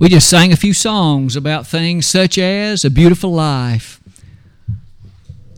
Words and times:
We 0.00 0.08
just 0.08 0.30
sang 0.30 0.50
a 0.50 0.56
few 0.56 0.72
songs 0.72 1.36
about 1.36 1.66
things 1.66 2.06
such 2.06 2.38
as 2.38 2.86
a 2.86 2.90
beautiful 2.90 3.32
life. 3.32 4.00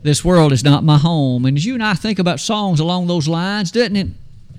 This 0.03 0.25
world 0.25 0.51
is 0.51 0.65
not 0.65 0.83
my 0.83 0.97
home. 0.97 1.45
And 1.45 1.55
as 1.55 1.65
you 1.65 1.75
and 1.75 1.81
I 1.81 1.93
think 1.93 2.19
about 2.19 2.41
songs 2.41 2.81
along 2.81 3.07
those 3.07 3.29
lines, 3.29 3.71
doesn't 3.71 3.95
it 3.95 4.09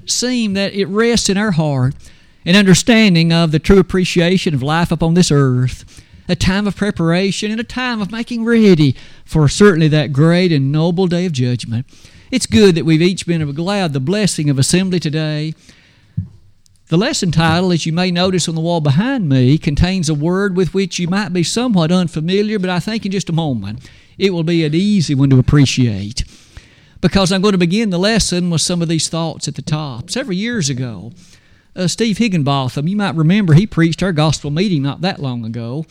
seem 0.06 0.54
that 0.54 0.72
it 0.72 0.86
rests 0.86 1.28
in 1.28 1.36
our 1.36 1.50
heart 1.50 1.94
an 2.46 2.56
understanding 2.56 3.30
of 3.30 3.52
the 3.52 3.58
true 3.58 3.78
appreciation 3.78 4.54
of 4.54 4.62
life 4.62 4.90
upon 4.90 5.12
this 5.12 5.30
earth? 5.30 6.02
A 6.30 6.34
time 6.34 6.66
of 6.66 6.76
preparation 6.76 7.50
and 7.50 7.60
a 7.60 7.64
time 7.64 8.00
of 8.00 8.10
making 8.10 8.42
ready 8.46 8.96
for 9.26 9.50
certainly 9.50 9.88
that 9.88 10.14
great 10.14 10.50
and 10.50 10.72
noble 10.72 11.08
day 11.08 11.26
of 11.26 11.32
judgment. 11.32 11.84
It's 12.30 12.46
good 12.46 12.74
that 12.76 12.86
we've 12.86 13.02
each 13.02 13.26
been 13.26 13.52
glad 13.52 13.92
the 13.92 14.00
blessing 14.00 14.48
of 14.48 14.58
assembly 14.58 14.98
today. 14.98 15.52
The 16.88 16.98
lesson 16.98 17.30
title, 17.30 17.72
as 17.72 17.86
you 17.86 17.92
may 17.94 18.10
notice 18.10 18.46
on 18.46 18.54
the 18.54 18.60
wall 18.60 18.82
behind 18.82 19.26
me, 19.26 19.56
contains 19.56 20.10
a 20.10 20.14
word 20.14 20.54
with 20.54 20.74
which 20.74 20.98
you 20.98 21.08
might 21.08 21.32
be 21.32 21.42
somewhat 21.42 21.90
unfamiliar, 21.90 22.58
but 22.58 22.68
I 22.68 22.78
think 22.78 23.06
in 23.06 23.12
just 23.12 23.30
a 23.30 23.32
moment 23.32 23.88
it 24.18 24.34
will 24.34 24.42
be 24.42 24.64
an 24.64 24.74
easy 24.74 25.14
one 25.14 25.30
to 25.30 25.38
appreciate. 25.38 26.24
Because 27.00 27.32
I'm 27.32 27.40
going 27.40 27.52
to 27.52 27.58
begin 27.58 27.88
the 27.88 27.98
lesson 27.98 28.50
with 28.50 28.60
some 28.60 28.82
of 28.82 28.88
these 28.88 29.08
thoughts 29.08 29.48
at 29.48 29.54
the 29.54 29.62
top. 29.62 30.10
Several 30.10 30.36
years 30.36 30.68
ago, 30.68 31.12
uh, 31.74 31.88
Steve 31.88 32.18
Higginbotham, 32.18 32.86
you 32.86 32.96
might 32.96 33.14
remember, 33.14 33.54
he 33.54 33.66
preached 33.66 34.02
our 34.02 34.12
gospel 34.12 34.50
meeting 34.50 34.82
not 34.82 35.00
that 35.00 35.20
long 35.20 35.44
ago. 35.44 35.86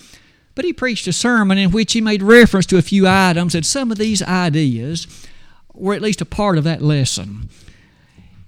But 0.55 0.65
he 0.65 0.73
preached 0.73 1.07
a 1.07 1.13
sermon 1.13 1.57
in 1.57 1.71
which 1.71 1.93
he 1.93 2.01
made 2.01 2.21
reference 2.21 2.67
to 2.67 2.77
a 2.77 2.83
few 2.83 3.07
items, 3.07 3.55
and 3.55 3.65
some 3.65 3.91
of 3.91 3.97
these 3.97 4.21
ideas 4.21 5.07
were 5.73 5.95
at 5.95 6.01
least 6.01 6.21
a 6.21 6.25
part 6.25 6.59
of 6.59 6.63
that 6.65 6.83
lesson. 6.83 7.49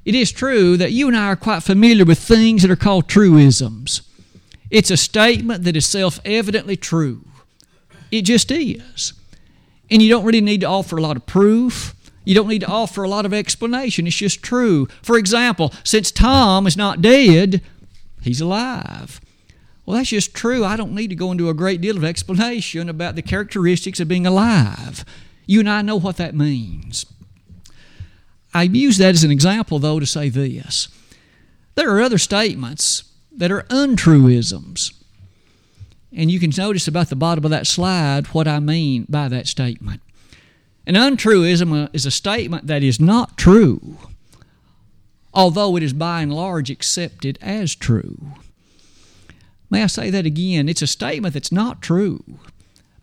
It 0.06 0.14
is 0.14 0.32
true 0.32 0.78
that 0.78 0.92
you 0.92 1.08
and 1.08 1.18
I 1.18 1.26
are 1.26 1.36
quite 1.36 1.64
familiar 1.64 2.06
with 2.06 2.20
things 2.20 2.62
that 2.62 2.70
are 2.70 2.76
called 2.76 3.10
truisms. 3.10 4.04
It's 4.70 4.92
a 4.92 4.98
statement 4.98 5.64
that 5.64 5.76
is 5.76 5.88
self 5.88 6.20
evidently 6.24 6.78
true. 6.78 7.26
It 8.12 8.22
just 8.22 8.52
is. 8.52 9.14
And 9.90 10.02
you 10.02 10.10
don't 10.10 10.26
really 10.26 10.42
need 10.42 10.62
to 10.62 10.68
offer 10.68 10.98
a 10.98 11.02
lot 11.02 11.18
of 11.18 11.26
proof. 11.26 11.96
You 12.24 12.36
don't 12.36 12.48
need 12.48 12.62
to 12.62 12.68
offer 12.68 13.04
a 13.04 13.10
lot 13.10 13.26
of 13.26 13.34
explanation. 13.34 14.08
It's 14.08 14.16
just 14.16 14.44
true. 14.44 14.88
For 15.02 15.18
example, 15.18 15.74
since 15.84 16.12
Tom 16.12 16.66
is 16.66 16.78
not 16.78 17.02
dead, 17.02 17.62
he's 18.22 18.42
alive. 18.42 19.22
Well, 19.86 19.98
that's 19.98 20.10
just 20.10 20.34
true. 20.34 20.66
I 20.66 20.76
don't 20.76 20.96
need 20.96 21.10
to 21.10 21.16
go 21.16 21.32
into 21.32 21.50
a 21.50 21.54
great 21.54 21.82
deal 21.82 21.98
of 21.98 22.04
explanation 22.04 22.90
about 22.90 23.16
the 23.16 23.22
characteristics 23.22 24.00
of 24.00 24.08
being 24.08 24.26
alive. 24.26 25.06
You 25.46 25.60
and 25.60 25.70
I 25.70 25.84
know 25.84 25.98
what 25.98 26.18
that 26.18 26.34
means. 26.34 27.06
I 28.56 28.64
use 28.64 28.98
that 29.00 29.14
as 29.14 29.26
an 29.26 29.32
example, 29.32 29.80
though, 29.80 30.00
to 30.00 30.06
say 30.06 30.30
this. 30.30 30.88
There 31.76 31.94
are 31.94 32.02
other 32.02 32.18
statements 32.18 33.04
that 33.36 33.52
are 33.52 33.64
untruisms. 33.64 34.94
And 36.16 36.32
you 36.32 36.40
can 36.40 36.52
notice 36.58 36.88
about 36.88 37.10
the 37.10 37.18
bottom 37.18 37.44
of 37.44 37.52
that 37.52 37.68
slide 37.68 38.28
what 38.28 38.48
I 38.48 38.62
mean 38.62 39.08
by 39.10 39.28
that 39.28 39.48
statement. 39.48 40.02
An 40.88 40.96
untruism 40.96 41.90
is 41.92 42.06
a 42.06 42.12
statement 42.12 42.68
that 42.68 42.82
is 42.82 42.98
not 42.98 43.38
true, 43.38 43.98
although 45.34 45.76
it 45.76 45.84
is 45.84 45.92
by 45.92 46.22
and 46.22 46.34
large 46.34 46.70
accepted 46.70 47.38
as 47.42 47.76
true. 47.76 48.32
May 49.70 49.84
I 49.84 49.88
say 49.88 50.10
that 50.12 50.26
again? 50.26 50.70
It's 50.70 50.82
a 50.82 50.88
statement 50.88 51.34
that's 51.34 51.52
not 51.52 51.82
true, 51.82 52.24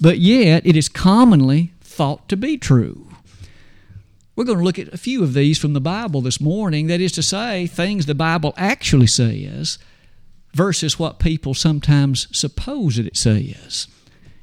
but 0.01 0.19
yet 0.19 0.65
it 0.65 0.77
is 0.77 0.89
commonly 0.89 1.75
thought 1.83 2.27
to 2.31 2.39
be 2.39 2.57
true. 2.57 3.12
We're 4.35 4.45
going 4.45 4.59
to 4.59 4.65
look 4.65 4.79
at 4.79 4.93
a 4.95 4.99
few 4.99 5.23
of 5.23 5.35
these 5.35 5.59
from 5.59 5.75
the 5.75 5.81
Bible 5.81 6.23
this 6.23 6.41
morning. 6.41 6.87
That 6.87 7.01
is 7.01 7.13
to 7.13 7.23
say, 7.23 7.67
things 7.67 8.07
the 8.07 8.15
Bible 8.15 8.55
actually 8.57 9.07
says 9.07 9.79
versus 10.55 10.99
what 10.99 11.19
people 11.19 11.53
sometimes 11.55 12.29
suppose 12.37 12.97
that 12.97 13.07
it 13.07 13.17
says. 13.17 13.89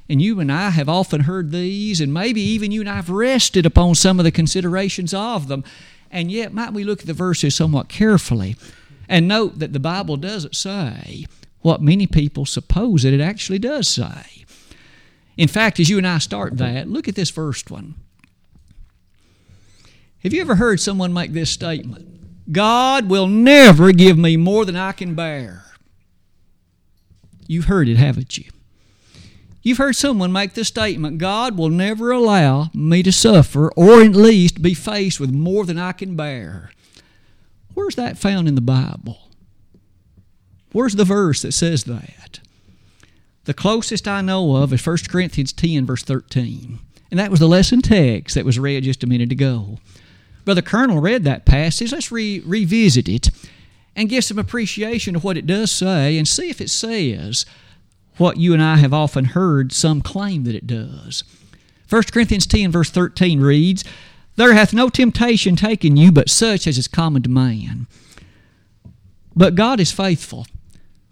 And 0.08 0.22
you 0.22 0.38
and 0.40 0.50
I 0.50 0.70
have 0.70 0.88
often 0.88 1.22
heard 1.22 1.50
these, 1.50 2.00
and 2.00 2.14
maybe 2.14 2.40
even 2.40 2.72
you 2.72 2.80
and 2.80 2.90
I 2.90 2.96
have 2.96 3.10
rested 3.10 3.66
upon 3.66 3.94
some 3.94 4.18
of 4.18 4.24
the 4.24 4.32
considerations 4.32 5.12
of 5.14 5.48
them. 5.48 5.64
And 6.10 6.30
yet, 6.30 6.52
might 6.52 6.72
we 6.72 6.84
look 6.84 7.00
at 7.00 7.06
the 7.06 7.12
verses 7.12 7.54
somewhat 7.54 7.88
carefully 7.88 8.56
and 9.08 9.26
note 9.26 9.58
that 9.58 9.72
the 9.72 9.80
Bible 9.80 10.16
doesn't 10.16 10.56
say 10.56 11.26
what 11.60 11.82
many 11.82 12.06
people 12.06 12.46
suppose 12.46 13.02
that 13.02 13.12
it 13.12 13.20
actually 13.20 13.58
does 13.58 13.88
say. 13.88 14.44
In 15.36 15.48
fact, 15.48 15.80
as 15.80 15.88
you 15.88 15.98
and 15.98 16.06
I 16.06 16.18
start 16.18 16.58
that, 16.58 16.88
look 16.88 17.08
at 17.08 17.14
this 17.14 17.30
first 17.30 17.70
one. 17.70 17.94
Have 20.22 20.34
you 20.34 20.40
ever 20.42 20.56
heard 20.56 20.80
someone 20.80 21.12
make 21.12 21.32
this 21.32 21.50
statement? 21.50 22.52
God 22.52 23.08
will 23.08 23.26
never 23.26 23.92
give 23.92 24.18
me 24.18 24.36
more 24.36 24.64
than 24.64 24.76
I 24.76 24.92
can 24.92 25.14
bear. 25.14 25.64
You've 27.46 27.66
heard 27.66 27.88
it, 27.88 27.96
haven't 27.96 28.36
you? 28.36 28.44
You've 29.62 29.78
heard 29.78 29.96
someone 29.96 30.32
make 30.32 30.54
the 30.54 30.64
statement 30.64 31.18
God 31.18 31.56
will 31.56 31.68
never 31.68 32.10
allow 32.10 32.70
me 32.74 33.02
to 33.02 33.12
suffer 33.12 33.70
or 33.72 34.02
at 34.02 34.12
least 34.12 34.62
be 34.62 34.74
faced 34.74 35.20
with 35.20 35.32
more 35.32 35.64
than 35.64 35.78
I 35.78 35.92
can 35.92 36.16
bear. 36.16 36.70
Where's 37.74 37.94
that 37.96 38.18
found 38.18 38.48
in 38.48 38.54
the 38.54 38.60
Bible? 38.60 39.28
Where's 40.72 40.96
the 40.96 41.04
verse 41.04 41.42
that 41.42 41.52
says 41.52 41.84
that? 41.84 42.40
The 43.44 43.54
closest 43.54 44.06
I 44.06 44.20
know 44.20 44.56
of 44.56 44.72
is 44.72 44.86
1 44.86 44.98
Corinthians 45.08 45.52
10, 45.52 45.86
verse 45.86 46.02
13. 46.02 46.78
And 47.10 47.18
that 47.18 47.30
was 47.30 47.40
the 47.40 47.48
lesson 47.48 47.82
text 47.82 48.34
that 48.34 48.44
was 48.44 48.58
read 48.58 48.84
just 48.84 49.02
a 49.02 49.06
minute 49.08 49.32
ago. 49.32 49.78
Brother 50.44 50.62
Colonel 50.62 51.00
read 51.00 51.24
that 51.24 51.44
passage. 51.44 51.92
Let's 51.92 52.10
re- 52.10 52.40
revisit 52.40 53.08
it 53.08 53.30
and 53.94 54.08
give 54.08 54.24
some 54.24 54.38
appreciation 54.38 55.14
to 55.14 55.20
what 55.20 55.36
it 55.36 55.46
does 55.46 55.70
say 55.70 56.16
and 56.16 56.26
see 56.26 56.50
if 56.50 56.60
it 56.60 56.70
says 56.70 57.44
what 58.16 58.36
you 58.36 58.52
and 58.52 58.62
I 58.62 58.76
have 58.76 58.92
often 58.92 59.26
heard 59.26 59.72
some 59.72 60.02
claim 60.02 60.44
that 60.44 60.54
it 60.54 60.66
does. 60.66 61.24
1 61.88 62.02
Corinthians 62.12 62.46
10, 62.46 62.70
verse 62.70 62.90
13 62.90 63.40
reads, 63.40 63.84
There 64.36 64.54
hath 64.54 64.72
no 64.72 64.88
temptation 64.88 65.56
taken 65.56 65.96
you 65.96 66.12
but 66.12 66.28
such 66.28 66.66
as 66.66 66.78
is 66.78 66.86
common 66.88 67.22
to 67.22 67.30
man. 67.30 67.86
But 69.34 69.54
God 69.54 69.80
is 69.80 69.92
faithful 69.92 70.46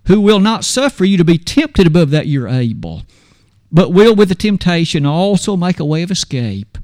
who 0.09 0.21
will 0.21 0.41
not 0.41 0.65
suffer 0.65 1.05
you 1.05 1.19
to 1.19 1.25
be 1.25 1.37
tempted 1.37 1.87
above 1.87 2.11
that 2.11 2.27
you're 2.27 2.49
able, 2.49 3.03
but 3.71 3.93
will 3.93 4.15
with 4.15 4.31
the 4.31 4.35
temptation 4.35 5.05
also 5.05 5.55
make 5.55 5.79
a 5.79 5.85
way 5.85 6.03
of 6.03 6.11
escape, 6.11 6.79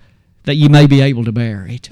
that 0.45 0.57
you 0.57 0.69
may 0.69 0.87
be 0.87 1.01
able 1.01 1.25
to 1.25 1.33
bear 1.33 1.67
it. 1.67 1.89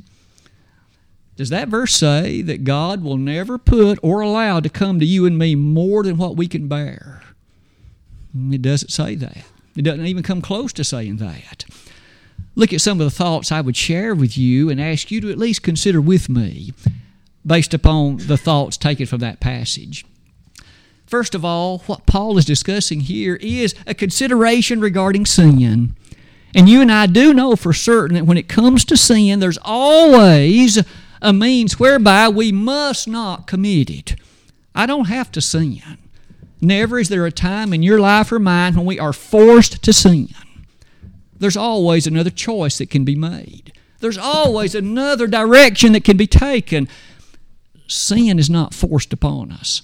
Does 1.43 1.51
that 1.51 1.67
verse 1.67 1.93
say 1.93 2.41
that 2.43 2.63
God 2.63 3.03
will 3.03 3.17
never 3.17 3.59
put 3.59 3.99
or 4.01 4.21
allow 4.21 4.61
to 4.61 4.69
come 4.69 5.01
to 5.01 5.05
you 5.05 5.27
and 5.27 5.37
me 5.37 5.57
more 5.57 6.05
than 6.05 6.17
what 6.17 6.37
we 6.37 6.47
can 6.47 6.69
bear? 6.69 7.21
It 8.33 8.63
doesn't 8.63 8.93
say 8.93 9.17
that. 9.17 9.39
It 9.75 9.83
doesn't 9.83 10.07
even 10.07 10.23
come 10.23 10.41
close 10.41 10.73
to 10.75 10.85
saying 10.85 11.17
that. 11.17 11.65
Look 12.55 12.73
at 12.73 12.81
some 12.81 13.01
of 13.01 13.05
the 13.05 13.11
thoughts 13.11 13.51
I 13.51 13.61
would 13.61 13.77
share 13.77 14.15
with 14.15 14.39
you 14.39 14.71
and 14.71 14.81
ask 14.81 15.11
you 15.11 15.21
to 15.21 15.33
at 15.33 15.37
least 15.37 15.65
consider 15.65 16.01
with 16.01 16.29
me 16.29 16.75
based 17.45 17.75
upon 17.75 18.19
the 18.19 18.39
thoughts 18.39 18.77
taken 18.77 19.07
from 19.07 19.19
that 19.19 19.41
passage. 19.41 20.07
First 21.07 21.35
of 21.35 21.45
all, 21.45 21.79
what 21.87 22.07
Paul 22.07 22.39
is 22.39 22.45
discussing 22.45 23.01
here 23.01 23.35
is 23.41 23.75
a 23.85 23.95
consideration 23.95 24.81
regarding 24.81 25.27
sin. 25.27 25.97
And 26.55 26.69
you 26.69 26.81
and 26.81 26.93
I 26.93 27.07
do 27.07 27.35
know 27.35 27.57
for 27.57 27.73
certain 27.73 28.15
that 28.15 28.27
when 28.27 28.39
it 28.39 28.49
comes 28.49 28.85
to 28.85 28.97
sin, 28.97 29.41
there's 29.41 29.59
always 29.61 30.79
a 31.23 31.33
means 31.33 31.79
whereby 31.79 32.29
we 32.29 32.53
must 32.53 33.09
not 33.09 33.47
commit 33.47 33.89
it. 33.89 34.17
I 34.75 34.85
don't 34.85 35.07
have 35.07 35.31
to 35.33 35.41
sin. 35.41 35.81
Never 36.61 36.99
is 36.99 37.09
there 37.09 37.25
a 37.25 37.33
time 37.33 37.73
in 37.73 37.83
your 37.83 38.01
life 38.01 38.31
or 38.33 38.39
mine 38.39 38.75
when 38.75 38.85
we 38.85 38.99
are 38.99 39.13
forced 39.13 39.83
to 39.85 39.93
sin. 39.93 40.29
There's 41.39 41.57
always 41.57 42.07
another 42.07 42.31
choice 42.31 42.79
that 42.79 42.91
can 42.91 43.05
be 43.05 43.15
made. 43.15 43.73
There's 44.01 44.19
always 44.19 44.75
another 44.75 45.27
direction 45.29 45.93
that 45.93 46.05
can 46.05 46.17
be 46.17 46.27
taken. 46.27 46.89
Sin 47.87 48.39
is 48.39 48.51
not 48.51 48.75
forced 48.75 49.13
upon 49.13 49.53
us. 49.53 49.83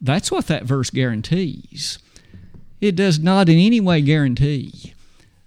That's 0.00 0.30
what 0.30 0.46
that 0.48 0.64
verse 0.64 0.90
guarantees. 0.90 1.98
It 2.80 2.94
does 2.94 3.18
not 3.18 3.48
in 3.48 3.58
any 3.58 3.80
way 3.80 4.02
guarantee 4.02 4.92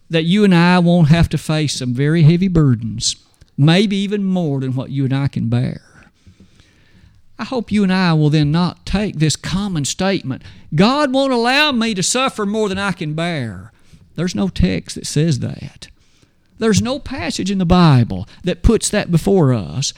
that 0.09 0.23
you 0.23 0.43
and 0.43 0.55
I 0.55 0.79
won't 0.79 1.09
have 1.09 1.29
to 1.29 1.37
face 1.37 1.75
some 1.75 1.93
very 1.93 2.23
heavy 2.23 2.47
burdens, 2.47 3.15
maybe 3.57 3.95
even 3.97 4.23
more 4.23 4.59
than 4.59 4.75
what 4.75 4.91
you 4.91 5.05
and 5.05 5.13
I 5.13 5.27
can 5.27 5.49
bear. 5.49 5.81
I 7.39 7.43
hope 7.43 7.71
you 7.71 7.83
and 7.83 7.93
I 7.93 8.13
will 8.13 8.29
then 8.29 8.51
not 8.51 8.85
take 8.85 9.17
this 9.17 9.35
common 9.35 9.85
statement 9.85 10.43
God 10.75 11.13
won't 11.13 11.31
allow 11.31 11.71
me 11.71 11.93
to 11.93 12.03
suffer 12.03 12.45
more 12.45 12.67
than 12.67 12.77
I 12.77 12.91
can 12.91 13.13
bear. 13.13 13.71
There's 14.15 14.35
no 14.35 14.47
text 14.47 14.95
that 14.95 15.05
says 15.05 15.39
that. 15.39 15.87
There's 16.57 16.81
no 16.81 16.99
passage 16.99 17.51
in 17.51 17.59
the 17.59 17.65
Bible 17.65 18.27
that 18.43 18.63
puts 18.63 18.89
that 18.89 19.11
before 19.11 19.53
us 19.53 19.93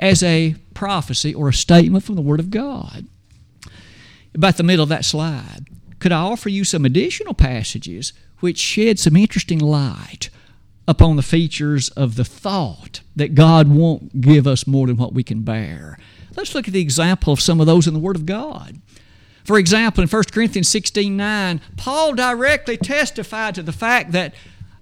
as 0.00 0.22
a 0.22 0.56
prophecy 0.74 1.32
or 1.32 1.48
a 1.48 1.54
statement 1.54 2.04
from 2.04 2.16
the 2.16 2.22
Word 2.22 2.40
of 2.40 2.50
God 2.50 3.06
about 4.34 4.56
the 4.56 4.62
middle 4.62 4.82
of 4.82 4.88
that 4.88 5.04
slide, 5.04 5.66
could 5.98 6.12
I 6.12 6.20
offer 6.20 6.48
you 6.48 6.64
some 6.64 6.84
additional 6.84 7.34
passages 7.34 8.12
which 8.40 8.58
shed 8.58 8.98
some 8.98 9.16
interesting 9.16 9.58
light 9.58 10.30
upon 10.90 11.14
the 11.14 11.22
features 11.22 11.88
of 11.90 12.16
the 12.16 12.24
thought 12.24 13.00
that 13.14 13.36
God 13.36 13.68
won't 13.68 14.20
give 14.20 14.44
us 14.44 14.66
more 14.66 14.88
than 14.88 14.96
what 14.96 15.14
we 15.14 15.22
can 15.22 15.42
bear? 15.42 15.96
Let's 16.36 16.52
look 16.52 16.66
at 16.66 16.74
the 16.74 16.80
example 16.80 17.32
of 17.32 17.40
some 17.40 17.60
of 17.60 17.66
those 17.68 17.86
in 17.86 17.94
the 17.94 18.00
Word 18.00 18.16
of 18.16 18.26
God. 18.26 18.80
For 19.44 19.56
example, 19.56 20.02
in 20.02 20.08
1 20.08 20.22
Corinthians 20.32 20.68
16 20.68 21.16
9, 21.16 21.60
Paul 21.76 22.14
directly 22.14 22.76
testified 22.76 23.54
to 23.54 23.62
the 23.62 23.72
fact 23.72 24.10
that 24.12 24.34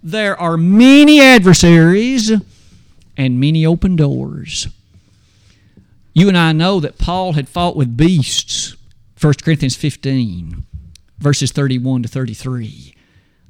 there 0.03 0.39
are 0.41 0.57
many 0.57 1.21
adversaries 1.21 2.33
and 3.17 3.39
many 3.39 3.67
open 3.67 3.95
doors. 3.95 4.69
You 6.15 6.29
and 6.29 6.39
I 6.39 6.53
know 6.53 6.81
that 6.81 6.97
Paul 6.97 7.35
had 7.35 7.51
fought 7.51 7.77
with 7.77 7.99
beasts, 7.99 8.77
1 9.21 9.35
Corinthians 9.45 9.77
15, 9.77 10.65
verses 11.19 11.53
31 11.53 12.05
to 12.05 12.09
33. 12.09 12.95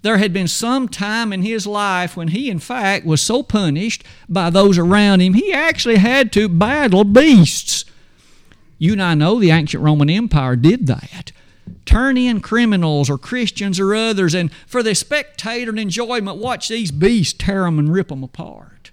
There 0.02 0.18
had 0.18 0.32
been 0.32 0.48
some 0.48 0.88
time 0.88 1.32
in 1.32 1.42
his 1.42 1.66
life 1.66 2.16
when 2.16 2.28
he, 2.28 2.48
in 2.50 2.60
fact, 2.60 3.04
was 3.04 3.20
so 3.20 3.42
punished 3.42 4.04
by 4.28 4.48
those 4.50 4.78
around 4.78 5.20
him, 5.20 5.34
he 5.34 5.52
actually 5.52 5.96
had 5.96 6.32
to 6.32 6.48
battle 6.48 7.04
beasts. 7.04 7.84
You 8.78 8.92
and 8.92 9.02
I 9.02 9.14
know 9.14 9.40
the 9.40 9.50
ancient 9.50 9.82
Roman 9.82 10.08
Empire 10.08 10.54
did 10.54 10.86
that. 10.86 11.32
Turn 11.84 12.16
in 12.16 12.40
criminals 12.40 13.10
or 13.10 13.18
Christians 13.18 13.80
or 13.80 13.94
others, 13.94 14.34
and 14.34 14.52
for 14.66 14.82
the 14.82 14.94
spectator 14.94 15.70
and 15.70 15.80
enjoyment, 15.80 16.38
watch 16.38 16.68
these 16.68 16.90
beasts 16.90 17.34
tear 17.36 17.64
them 17.64 17.78
and 17.78 17.92
rip 17.92 18.08
them 18.08 18.22
apart. 18.22 18.92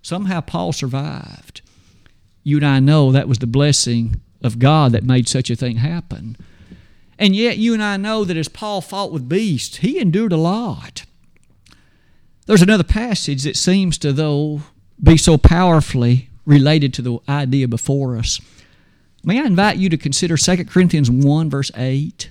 Somehow 0.00 0.40
Paul 0.40 0.72
survived. 0.72 1.62
You 2.44 2.58
and 2.58 2.66
I 2.66 2.78
know 2.78 3.10
that 3.10 3.28
was 3.28 3.38
the 3.38 3.46
blessing 3.46 4.20
of 4.42 4.60
God 4.60 4.92
that 4.92 5.02
made 5.02 5.26
such 5.26 5.50
a 5.50 5.56
thing 5.56 5.78
happen. 5.78 6.36
And 7.18 7.34
yet, 7.34 7.58
you 7.58 7.72
and 7.72 7.82
I 7.82 7.96
know 7.96 8.24
that 8.24 8.36
as 8.36 8.48
Paul 8.48 8.80
fought 8.80 9.12
with 9.12 9.28
beasts, 9.28 9.78
he 9.78 9.98
endured 9.98 10.32
a 10.32 10.36
lot. 10.36 11.04
There's 12.46 12.62
another 12.62 12.84
passage 12.84 13.42
that 13.44 13.56
seems 13.56 13.98
to, 13.98 14.12
though, 14.12 14.62
be 15.02 15.16
so 15.16 15.38
powerfully 15.38 16.28
related 16.44 16.94
to 16.94 17.02
the 17.02 17.18
idea 17.28 17.68
before 17.68 18.16
us. 18.16 18.40
May 19.24 19.40
I 19.40 19.46
invite 19.46 19.78
you 19.78 19.88
to 19.88 19.96
consider 19.96 20.36
2 20.36 20.66
Corinthians 20.66 21.10
1, 21.10 21.50
verse 21.50 21.72
8? 21.74 22.30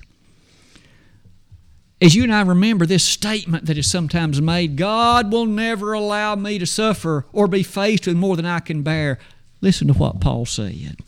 As 2.00 2.14
you 2.14 2.22
and 2.22 2.34
I 2.34 2.42
remember 2.42 2.86
this 2.86 3.04
statement 3.04 3.66
that 3.66 3.78
is 3.78 3.90
sometimes 3.90 4.40
made 4.40 4.76
God 4.76 5.32
will 5.32 5.46
never 5.46 5.92
allow 5.92 6.34
me 6.34 6.58
to 6.58 6.66
suffer 6.66 7.26
or 7.32 7.48
be 7.48 7.62
faced 7.62 8.06
with 8.06 8.16
more 8.16 8.36
than 8.36 8.46
I 8.46 8.60
can 8.60 8.82
bear. 8.82 9.18
Listen 9.60 9.88
to 9.88 9.94
what 9.94 10.20
Paul 10.20 10.46
said. 10.46 10.98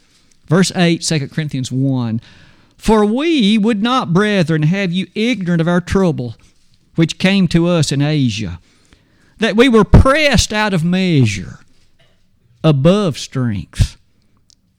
Verse 0.46 0.72
8, 0.74 1.02
2 1.02 1.28
Corinthians 1.28 1.70
1 1.70 2.20
For 2.78 3.04
we 3.04 3.58
would 3.58 3.82
not, 3.82 4.14
brethren, 4.14 4.62
have 4.62 4.92
you 4.92 5.08
ignorant 5.14 5.60
of 5.60 5.68
our 5.68 5.80
trouble 5.80 6.36
which 6.94 7.18
came 7.18 7.46
to 7.48 7.68
us 7.68 7.92
in 7.92 8.02
Asia, 8.02 8.58
that 9.38 9.56
we 9.56 9.68
were 9.68 9.84
pressed 9.84 10.52
out 10.52 10.74
of 10.74 10.84
measure, 10.84 11.60
above 12.64 13.16
strength, 13.16 13.96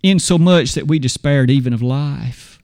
insomuch 0.04 0.74
that 0.74 0.88
we 0.88 1.00
despaired 1.00 1.50
even 1.50 1.74
of 1.74 1.81
life. 1.81 2.60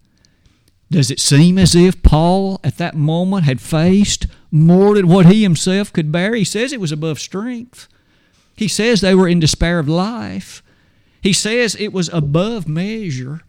Does 0.92 1.10
it 1.10 1.22
seem 1.22 1.58
as 1.58 1.74
if 1.74 2.04
Paul 2.04 2.60
at 2.64 2.78
that 2.78 2.96
moment 2.96 3.46
had 3.46 3.62
faced 3.62 4.28
more 4.52 4.96
than 4.96 5.08
what 5.08 5.26
he 5.28 5.42
himself 5.42 5.92
could 5.94 6.12
bear? 6.12 6.36
He 6.36 6.44
says 6.44 6.74
it 6.74 6.82
was 6.82 6.92
above 6.92 7.20
strength. 7.20 7.88
He 8.58 8.68
says 8.68 9.00
they 9.00 9.16
were 9.16 9.28
in 9.28 9.40
despair 9.40 9.80
of 9.80 9.88
life. 9.88 10.62
He 11.22 11.32
says 11.32 11.76
it 11.76 11.94
was 11.94 12.10
above 12.10 12.68
measure. 12.68 13.42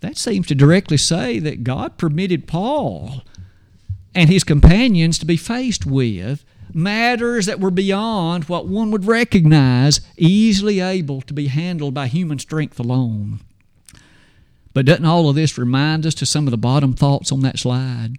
That 0.00 0.16
seems 0.16 0.46
to 0.48 0.54
directly 0.54 0.96
say 0.96 1.38
that 1.38 1.64
God 1.64 1.98
permitted 1.98 2.46
Paul 2.46 3.22
and 4.14 4.30
his 4.30 4.44
companions 4.44 5.18
to 5.18 5.26
be 5.26 5.36
faced 5.36 5.86
with 5.86 6.44
matters 6.72 7.46
that 7.46 7.60
were 7.60 7.70
beyond 7.70 8.44
what 8.44 8.66
one 8.66 8.90
would 8.90 9.06
recognize 9.06 10.00
easily 10.16 10.80
able 10.80 11.20
to 11.22 11.34
be 11.34 11.48
handled 11.48 11.94
by 11.94 12.06
human 12.06 12.38
strength 12.38 12.78
alone. 12.78 13.40
But 14.72 14.86
doesn't 14.86 15.04
all 15.04 15.28
of 15.28 15.34
this 15.34 15.58
remind 15.58 16.06
us 16.06 16.14
to 16.14 16.26
some 16.26 16.46
of 16.46 16.52
the 16.52 16.56
bottom 16.56 16.94
thoughts 16.94 17.32
on 17.32 17.40
that 17.40 17.58
slide? 17.58 18.16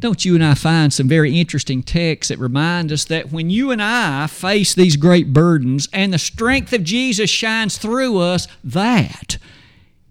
Don't 0.00 0.24
you 0.24 0.34
and 0.34 0.42
I 0.42 0.54
find 0.54 0.94
some 0.94 1.08
very 1.08 1.38
interesting 1.38 1.82
texts 1.82 2.30
that 2.30 2.38
remind 2.38 2.90
us 2.90 3.04
that 3.04 3.30
when 3.30 3.50
you 3.50 3.70
and 3.70 3.82
I 3.82 4.28
face 4.28 4.72
these 4.72 4.96
great 4.96 5.34
burdens 5.34 5.88
and 5.92 6.10
the 6.10 6.18
strength 6.18 6.72
of 6.72 6.84
Jesus 6.84 7.28
shines 7.28 7.76
through 7.76 8.16
us, 8.16 8.48
that 8.64 9.36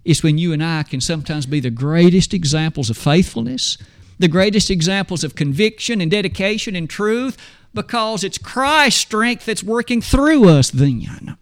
is 0.06 0.22
when 0.22 0.38
you 0.38 0.54
and 0.54 0.64
I 0.64 0.84
can 0.84 1.02
sometimes 1.02 1.48
be 1.48 1.60
the 1.60 1.72
greatest 1.72 2.36
examples 2.36 2.92
of 2.92 2.98
faithfulness, 2.98 3.80
the 4.20 4.28
greatest 4.28 4.70
examples 4.70 5.24
of 5.24 5.34
conviction 5.34 6.02
and 6.02 6.12
dedication 6.12 6.76
and 6.76 6.88
truth, 6.88 7.36
because 7.74 8.24
it's 8.24 8.38
Christ's 8.38 9.02
strength 9.02 9.46
that's 9.46 9.64
working 9.64 10.02
through 10.02 10.48
us 10.48 10.70
then. 10.70 11.36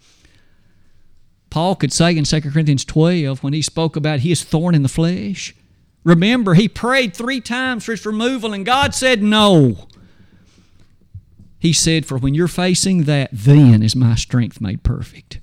Paul 1.50 1.76
could 1.76 1.92
say 1.92 2.16
in 2.16 2.24
2 2.24 2.42
Corinthians 2.42 2.86
12 2.86 3.44
when 3.44 3.52
he 3.52 3.62
spoke 3.62 3.98
about 3.98 4.22
his 4.22 4.42
thorn 4.42 4.74
in 4.74 4.84
the 4.84 4.90
flesh, 4.90 5.54
Remember, 6.08 6.54
he 6.54 6.70
prayed 6.70 7.14
three 7.14 7.42
times 7.42 7.84
for 7.84 7.92
its 7.92 8.06
removal, 8.06 8.54
and 8.54 8.66
God 8.66 8.96
said 8.96 9.22
no. 9.22 9.90
He 11.60 11.74
said, 11.74 12.06
For 12.06 12.18
when 12.18 12.34
you're 12.34 12.48
facing 12.48 13.04
that, 13.04 13.30
then 13.34 13.84
is 13.84 13.94
my 13.94 14.16
strength 14.16 14.62
made 14.62 14.84
perfect. 14.84 15.42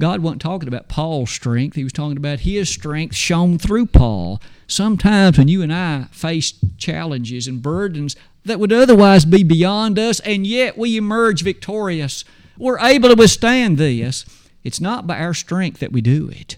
God 0.00 0.20
wasn't 0.20 0.42
talking 0.42 0.66
about 0.66 0.88
Paul's 0.88 1.30
strength, 1.30 1.76
he 1.76 1.84
was 1.84 1.92
talking 1.92 2.16
about 2.16 2.40
his 2.40 2.68
strength 2.68 3.14
shown 3.14 3.56
through 3.56 3.86
Paul. 3.86 4.42
Sometimes 4.66 5.38
when 5.38 5.46
you 5.46 5.62
and 5.62 5.72
I 5.72 6.08
face 6.10 6.54
challenges 6.76 7.46
and 7.46 7.62
burdens 7.62 8.16
that 8.46 8.58
would 8.58 8.72
otherwise 8.72 9.24
be 9.24 9.44
beyond 9.44 9.96
us, 9.96 10.18
and 10.20 10.44
yet 10.44 10.76
we 10.76 10.96
emerge 10.96 11.44
victorious, 11.44 12.24
we're 12.58 12.80
able 12.80 13.10
to 13.10 13.14
withstand 13.14 13.78
this. 13.78 14.24
It's 14.64 14.80
not 14.80 15.06
by 15.06 15.20
our 15.20 15.34
strength 15.34 15.78
that 15.78 15.92
we 15.92 16.00
do 16.00 16.28
it. 16.30 16.56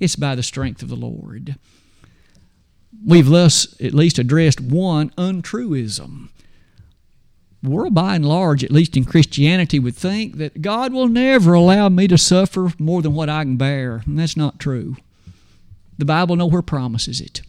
It's 0.00 0.16
by 0.16 0.34
the 0.34 0.42
strength 0.42 0.82
of 0.82 0.88
the 0.88 0.96
Lord. 0.96 1.56
We've 3.04 3.28
thus 3.28 3.74
at 3.80 3.94
least 3.94 4.18
addressed 4.18 4.60
one 4.60 5.12
untruism. 5.18 6.30
World 7.62 7.94
by 7.94 8.14
and 8.14 8.24
large, 8.24 8.62
at 8.62 8.70
least 8.70 8.96
in 8.96 9.04
Christianity, 9.04 9.78
would 9.78 9.96
think 9.96 10.36
that 10.36 10.62
God 10.62 10.92
will 10.92 11.08
never 11.08 11.54
allow 11.54 11.88
me 11.88 12.06
to 12.06 12.16
suffer 12.16 12.72
more 12.78 13.02
than 13.02 13.14
what 13.14 13.28
I 13.28 13.42
can 13.42 13.56
bear. 13.56 14.02
And 14.06 14.18
that's 14.18 14.36
not 14.36 14.60
true. 14.60 14.96
The 15.98 16.04
Bible 16.04 16.36
nowhere 16.36 16.62
promises 16.62 17.20
it. 17.20 17.42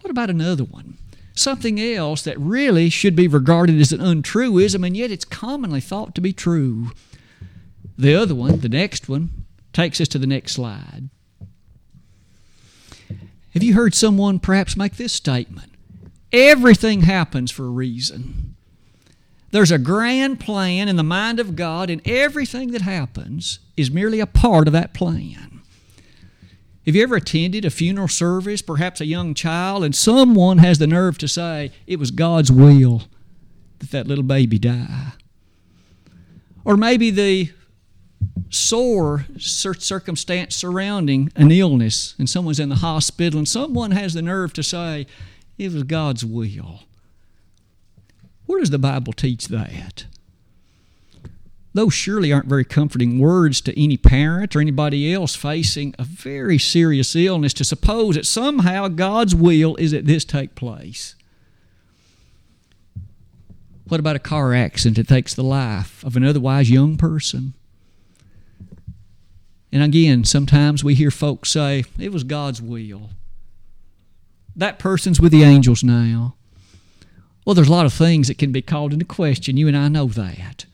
What 0.00 0.12
about 0.12 0.30
another 0.30 0.62
one? 0.62 0.98
Something 1.34 1.80
else 1.80 2.22
that 2.22 2.38
really 2.38 2.88
should 2.88 3.16
be 3.16 3.26
regarded 3.26 3.80
as 3.80 3.92
an 3.92 4.00
untruism, 4.00 4.84
and 4.84 4.96
yet 4.96 5.10
it's 5.10 5.24
commonly 5.24 5.80
thought 5.80 6.14
to 6.14 6.20
be 6.20 6.32
true. 6.32 6.92
The 7.98 8.14
other 8.14 8.34
one, 8.34 8.60
the 8.60 8.68
next 8.68 9.08
one, 9.08 9.44
takes 9.72 10.00
us 10.00 10.08
to 10.08 10.18
the 10.18 10.26
next 10.26 10.52
slide. 10.52 11.10
Have 13.56 13.62
you 13.62 13.72
heard 13.72 13.94
someone 13.94 14.38
perhaps 14.38 14.76
make 14.76 14.96
this 14.96 15.14
statement? 15.14 15.72
Everything 16.30 17.00
happens 17.00 17.50
for 17.50 17.64
a 17.64 17.70
reason. 17.70 18.54
There's 19.50 19.70
a 19.70 19.78
grand 19.78 20.40
plan 20.40 20.90
in 20.90 20.96
the 20.96 21.02
mind 21.02 21.40
of 21.40 21.56
God, 21.56 21.88
and 21.88 22.06
everything 22.06 22.72
that 22.72 22.82
happens 22.82 23.60
is 23.74 23.90
merely 23.90 24.20
a 24.20 24.26
part 24.26 24.66
of 24.66 24.74
that 24.74 24.92
plan. 24.92 25.62
Have 26.84 26.94
you 26.94 27.02
ever 27.02 27.16
attended 27.16 27.64
a 27.64 27.70
funeral 27.70 28.08
service, 28.08 28.60
perhaps 28.60 29.00
a 29.00 29.06
young 29.06 29.32
child, 29.32 29.84
and 29.84 29.96
someone 29.96 30.58
has 30.58 30.78
the 30.78 30.86
nerve 30.86 31.16
to 31.16 31.26
say 31.26 31.72
it 31.86 31.98
was 31.98 32.10
God's 32.10 32.52
will 32.52 33.04
that 33.78 33.90
that 33.90 34.06
little 34.06 34.22
baby 34.22 34.58
die? 34.58 35.12
Or 36.62 36.76
maybe 36.76 37.10
the 37.10 37.52
sore 38.50 39.26
circumstance 39.38 40.54
surrounding 40.54 41.32
an 41.36 41.50
illness 41.50 42.14
and 42.18 42.28
someone's 42.28 42.60
in 42.60 42.68
the 42.68 42.76
hospital 42.76 43.38
and 43.38 43.48
someone 43.48 43.90
has 43.90 44.14
the 44.14 44.22
nerve 44.22 44.52
to 44.52 44.62
say 44.62 45.06
it 45.58 45.72
was 45.72 45.82
God's 45.84 46.24
will. 46.24 46.80
Where 48.46 48.60
does 48.60 48.70
the 48.70 48.78
Bible 48.78 49.12
teach 49.12 49.48
that? 49.48 50.06
Those 51.74 51.92
surely 51.92 52.32
aren't 52.32 52.46
very 52.46 52.64
comforting 52.64 53.18
words 53.18 53.60
to 53.62 53.78
any 53.78 53.98
parent 53.98 54.56
or 54.56 54.60
anybody 54.60 55.12
else 55.12 55.34
facing 55.34 55.94
a 55.98 56.04
very 56.04 56.56
serious 56.56 57.14
illness 57.14 57.52
to 57.54 57.64
suppose 57.64 58.14
that 58.14 58.24
somehow 58.24 58.88
God's 58.88 59.34
will 59.34 59.76
is 59.76 59.90
that 59.90 60.06
this 60.06 60.24
take 60.24 60.54
place. 60.54 61.16
What 63.88 64.00
about 64.00 64.16
a 64.16 64.20
car 64.20 64.54
accident 64.54 64.96
that 64.96 65.14
takes 65.14 65.34
the 65.34 65.44
life 65.44 66.02
of 66.02 66.16
an 66.16 66.24
otherwise 66.24 66.70
young 66.70 66.96
person? 66.96 67.52
And 69.76 69.84
again, 69.84 70.24
sometimes 70.24 70.82
we 70.82 70.94
hear 70.94 71.10
folks 71.10 71.50
say, 71.50 71.84
it 71.98 72.10
was 72.10 72.24
God's 72.24 72.62
will. 72.62 73.10
That 74.56 74.78
person's 74.78 75.20
with 75.20 75.32
the 75.32 75.42
angels 75.42 75.84
now. 75.84 76.34
Well, 77.44 77.52
there's 77.52 77.68
a 77.68 77.72
lot 77.72 77.84
of 77.84 77.92
things 77.92 78.28
that 78.28 78.38
can 78.38 78.52
be 78.52 78.62
called 78.62 78.94
into 78.94 79.04
question. 79.04 79.58
You 79.58 79.68
and 79.68 79.76
I 79.76 79.88
know 79.88 80.06
that. 80.06 80.64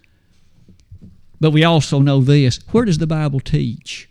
But 1.41 1.51
we 1.51 1.65
also 1.65 1.99
know 1.99 2.21
this. 2.21 2.61
Where 2.71 2.85
does 2.85 2.99
the 2.99 3.09
Bible 3.09 3.41
teach? 3.41 4.09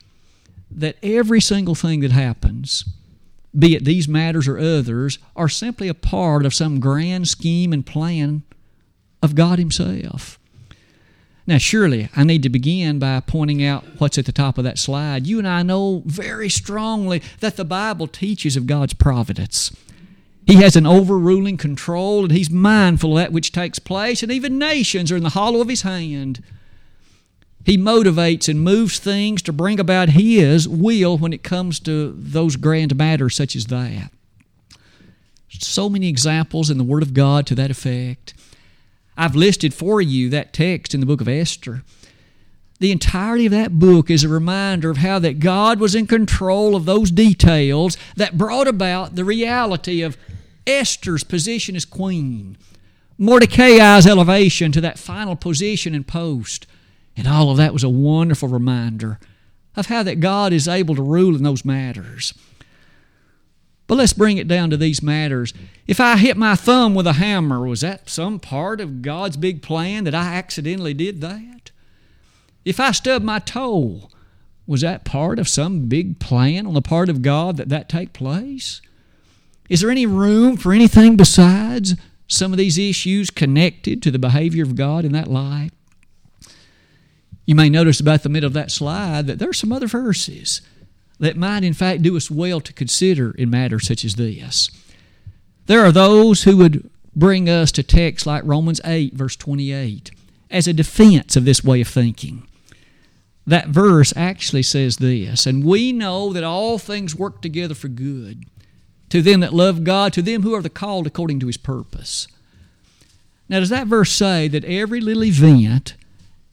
That 0.69 0.98
every 1.01 1.39
single 1.39 1.74
thing 1.74 2.01
that 2.01 2.12
happens, 2.12 2.83
be 3.57 3.77
it 3.77 3.86
these 3.86 4.10
matters 4.10 4.45
or 4.45 4.60
others, 4.60 5.19
are 5.38 5.48
simply 5.48 5.88
a 5.88 5.93
part 5.93 6.45
of 6.45 6.53
some 6.53 6.81
grand 6.81 7.29
scheme 7.29 7.71
and 7.71 7.86
plan 7.86 8.43
of 9.24 9.36
God 9.36 9.57
Himself. 9.57 10.38
Now, 11.48 11.57
surely 11.57 12.10
I 12.15 12.24
need 12.24 12.43
to 12.43 12.50
begin 12.50 13.00
by 13.00 13.19
pointing 13.19 13.63
out 13.63 13.83
what's 13.98 14.17
at 14.17 14.25
the 14.25 14.31
top 14.31 14.57
of 14.57 14.63
that 14.63 14.77
slide. 14.77 15.25
You 15.25 15.39
and 15.39 15.48
I 15.48 15.63
know 15.63 16.03
very 16.05 16.50
strongly 16.50 17.21
that 17.39 17.57
the 17.57 17.65
Bible 17.65 18.07
teaches 18.07 18.55
of 18.55 18.67
God's 18.67 18.93
providence. 18.93 19.75
He 20.45 20.55
has 20.55 20.75
an 20.75 20.86
overruling 20.86 21.57
control, 21.57 22.24
and 22.24 22.31
He's 22.31 22.50
mindful 22.50 23.17
of 23.17 23.24
that 23.24 23.31
which 23.31 23.51
takes 23.51 23.79
place, 23.79 24.24
and 24.24 24.31
even 24.31 24.57
nations 24.57 25.12
are 25.12 25.17
in 25.17 25.24
the 25.24 25.29
hollow 25.29 25.62
of 25.62 25.69
His 25.69 25.81
hand. 25.81 26.43
He 27.63 27.77
motivates 27.77 28.50
and 28.50 28.63
moves 28.63 29.00
things 29.00 29.41
to 29.43 29.53
bring 29.53 29.79
about 29.79 30.10
His 30.10 30.67
will 30.67 31.17
when 31.17 31.33
it 31.33 31.43
comes 31.43 31.79
to 31.81 32.13
those 32.17 32.55
grand 32.55 32.95
matters 32.95 33.36
such 33.36 33.55
as 33.55 33.67
that. 33.67 34.12
So 35.50 35.89
many 35.89 36.07
examples 36.07 36.69
in 36.69 36.77
the 36.77 36.83
Word 36.83 37.03
of 37.03 37.13
God 37.13 37.45
to 37.48 37.55
that 37.55 37.71
effect. 37.71 38.33
I've 39.21 39.35
listed 39.35 39.71
for 39.71 40.01
you 40.01 40.29
that 40.29 40.51
text 40.51 40.95
in 40.95 40.99
the 40.99 41.05
book 41.05 41.21
of 41.21 41.27
Esther. 41.27 41.83
The 42.79 42.91
entirety 42.91 43.45
of 43.45 43.51
that 43.51 43.77
book 43.77 44.09
is 44.09 44.23
a 44.23 44.29
reminder 44.29 44.89
of 44.89 44.97
how 44.97 45.19
that 45.19 45.37
God 45.37 45.79
was 45.79 45.93
in 45.93 46.07
control 46.07 46.75
of 46.75 46.85
those 46.85 47.11
details 47.11 47.97
that 48.15 48.35
brought 48.35 48.67
about 48.67 49.13
the 49.13 49.23
reality 49.23 50.01
of 50.01 50.17
Esther's 50.65 51.23
position 51.23 51.75
as 51.75 51.85
queen, 51.85 52.57
Mordecai's 53.19 54.07
elevation 54.07 54.71
to 54.71 54.81
that 54.81 54.97
final 54.97 55.35
position 55.35 55.93
and 55.93 56.07
post, 56.07 56.65
and 57.15 57.27
all 57.27 57.51
of 57.51 57.57
that 57.57 57.73
was 57.73 57.83
a 57.83 57.89
wonderful 57.89 58.49
reminder 58.49 59.19
of 59.75 59.85
how 59.85 60.01
that 60.01 60.19
God 60.19 60.51
is 60.51 60.67
able 60.67 60.95
to 60.95 61.03
rule 61.03 61.35
in 61.35 61.43
those 61.43 61.63
matters. 61.63 62.33
But 63.91 63.98
let's 63.98 64.13
bring 64.13 64.38
it 64.38 64.48
down 64.48 64.69
to 64.69 64.77
these 64.77 65.03
matters. 65.03 65.53
If 65.86 66.00
I 66.00 66.15
hit 66.15 66.38
my 66.38 66.55
thumb 66.55 66.95
with 66.95 67.05
a 67.05 67.12
hammer, 67.12 67.67
was 67.67 67.81
that 67.81 68.10
some 68.10 68.39
part 68.39 68.79
of 68.79 69.01
God's 69.01 69.36
big 69.36 69.62
plan 69.62 70.05
that 70.05 70.15
I 70.15 70.36
accidentally 70.36 70.93
did 70.93 71.19
that? 71.19 71.71
If 72.63 72.79
I 72.79 72.91
stubbed 72.91 73.25
my 73.25 73.39
toe, 73.39 74.07
was 74.65 74.79
that 74.79 75.03
part 75.03 75.39
of 75.39 75.50
some 75.50 75.89
big 75.89 76.21
plan 76.21 76.65
on 76.65 76.74
the 76.74 76.81
part 76.81 77.10
of 77.10 77.21
God 77.21 77.57
that 77.57 77.67
that 77.67 77.89
take 77.89 78.13
place? 78.13 78.81
Is 79.67 79.81
there 79.81 79.91
any 79.91 80.05
room 80.05 80.55
for 80.55 80.71
anything 80.71 81.17
besides 81.17 81.95
some 82.29 82.53
of 82.53 82.57
these 82.57 82.77
issues 82.77 83.29
connected 83.29 84.01
to 84.03 84.10
the 84.12 84.17
behavior 84.17 84.63
of 84.63 84.77
God 84.77 85.03
in 85.03 85.12
that 85.12 85.27
light? 85.27 85.71
You 87.45 87.55
may 87.55 87.69
notice 87.69 88.00
about 88.00 88.24
the 88.24 88.29
middle 88.29 88.48
of 88.48 88.53
that 88.53 88.71
slide 88.71 89.27
that 89.27 89.38
there 89.38 89.50
are 89.50 89.53
some 89.53 89.74
other 89.74 89.88
verses 89.88 90.62
that 91.21 91.37
might, 91.37 91.63
in 91.63 91.73
fact, 91.73 92.01
do 92.01 92.17
us 92.17 92.31
well 92.31 92.59
to 92.59 92.73
consider 92.73 93.31
in 93.31 93.49
matters 93.49 93.87
such 93.87 94.03
as 94.03 94.15
this. 94.15 94.71
There 95.67 95.85
are 95.85 95.91
those 95.91 96.43
who 96.43 96.57
would 96.57 96.89
bring 97.15 97.47
us 97.47 97.71
to 97.73 97.83
texts 97.83 98.25
like 98.25 98.43
Romans 98.43 98.81
8, 98.83 99.13
verse 99.13 99.35
28, 99.35 100.09
as 100.49 100.67
a 100.67 100.73
defense 100.73 101.35
of 101.35 101.45
this 101.45 101.63
way 101.63 101.79
of 101.79 101.87
thinking. 101.87 102.47
That 103.45 103.67
verse 103.67 104.11
actually 104.17 104.63
says 104.63 104.97
this 104.97 105.45
And 105.45 105.63
we 105.63 105.91
know 105.91 106.33
that 106.33 106.43
all 106.43 106.79
things 106.79 107.15
work 107.15 107.41
together 107.41 107.75
for 107.75 107.87
good 107.87 108.45
to 109.09 109.21
them 109.21 109.41
that 109.41 109.53
love 109.53 109.83
God, 109.83 110.13
to 110.13 110.23
them 110.23 110.41
who 110.41 110.55
are 110.55 110.61
the 110.61 110.69
called 110.69 111.05
according 111.05 111.39
to 111.41 111.47
his 111.47 111.57
purpose. 111.57 112.27
Now, 113.47 113.59
does 113.59 113.69
that 113.69 113.87
verse 113.87 114.11
say 114.11 114.47
that 114.47 114.65
every 114.65 115.01
little 115.01 115.25
event 115.25 115.95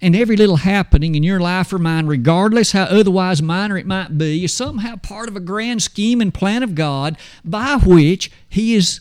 and 0.00 0.14
every 0.14 0.36
little 0.36 0.56
happening 0.56 1.14
in 1.14 1.22
your 1.22 1.40
life 1.40 1.72
or 1.72 1.78
mine, 1.78 2.06
regardless 2.06 2.72
how 2.72 2.84
otherwise 2.84 3.42
minor 3.42 3.76
it 3.76 3.86
might 3.86 4.16
be, 4.16 4.44
is 4.44 4.54
somehow 4.54 4.96
part 4.96 5.28
of 5.28 5.36
a 5.36 5.40
grand 5.40 5.82
scheme 5.82 6.20
and 6.20 6.32
plan 6.32 6.62
of 6.62 6.74
God 6.74 7.16
by 7.44 7.76
which 7.76 8.30
He 8.48 8.74
is 8.74 9.00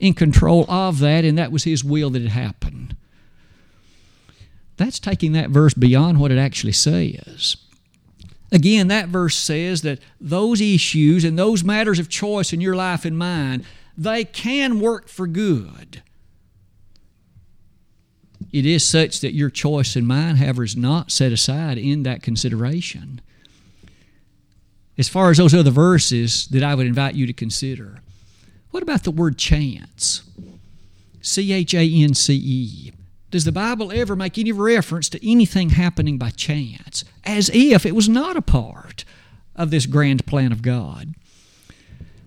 in 0.00 0.14
control 0.14 0.64
of 0.68 0.98
that, 0.98 1.24
and 1.24 1.38
that 1.38 1.52
was 1.52 1.64
His 1.64 1.84
will 1.84 2.10
that 2.10 2.22
it 2.22 2.30
happened. 2.30 2.96
That's 4.76 4.98
taking 4.98 5.32
that 5.32 5.50
verse 5.50 5.74
beyond 5.74 6.18
what 6.18 6.32
it 6.32 6.38
actually 6.38 6.72
says. 6.72 7.56
Again, 8.50 8.88
that 8.88 9.08
verse 9.08 9.36
says 9.36 9.82
that 9.82 10.00
those 10.20 10.60
issues 10.60 11.24
and 11.24 11.38
those 11.38 11.62
matters 11.62 11.98
of 11.98 12.08
choice 12.08 12.52
in 12.52 12.60
your 12.60 12.74
life 12.74 13.04
and 13.04 13.16
mine, 13.16 13.64
they 13.96 14.24
can 14.24 14.80
work 14.80 15.08
for 15.08 15.26
good 15.26 16.02
it 18.52 18.66
is 18.66 18.84
such 18.84 19.20
that 19.20 19.34
your 19.34 19.50
choice 19.50 19.96
and 19.96 20.06
mine, 20.06 20.36
however, 20.36 20.62
is 20.62 20.76
not 20.76 21.10
set 21.10 21.32
aside 21.32 21.78
in 21.78 22.02
that 22.02 22.22
consideration. 22.22 23.20
As 24.98 25.08
far 25.08 25.30
as 25.30 25.38
those 25.38 25.54
other 25.54 25.70
verses 25.70 26.46
that 26.48 26.62
I 26.62 26.74
would 26.74 26.86
invite 26.86 27.14
you 27.14 27.26
to 27.26 27.32
consider, 27.32 28.02
what 28.70 28.82
about 28.82 29.04
the 29.04 29.10
word 29.10 29.38
chance? 29.38 30.22
C 31.22 31.52
H 31.52 31.72
A 31.74 31.82
N 31.82 32.14
C 32.14 32.34
E. 32.34 32.92
Does 33.30 33.44
the 33.44 33.52
Bible 33.52 33.90
ever 33.90 34.14
make 34.14 34.36
any 34.36 34.52
reference 34.52 35.08
to 35.08 35.26
anything 35.26 35.70
happening 35.70 36.18
by 36.18 36.28
chance, 36.30 37.04
as 37.24 37.50
if 37.54 37.86
it 37.86 37.94
was 37.94 38.08
not 38.08 38.36
a 38.36 38.42
part 38.42 39.06
of 39.56 39.70
this 39.70 39.86
grand 39.86 40.26
plan 40.26 40.52
of 40.52 40.60
God? 40.60 41.14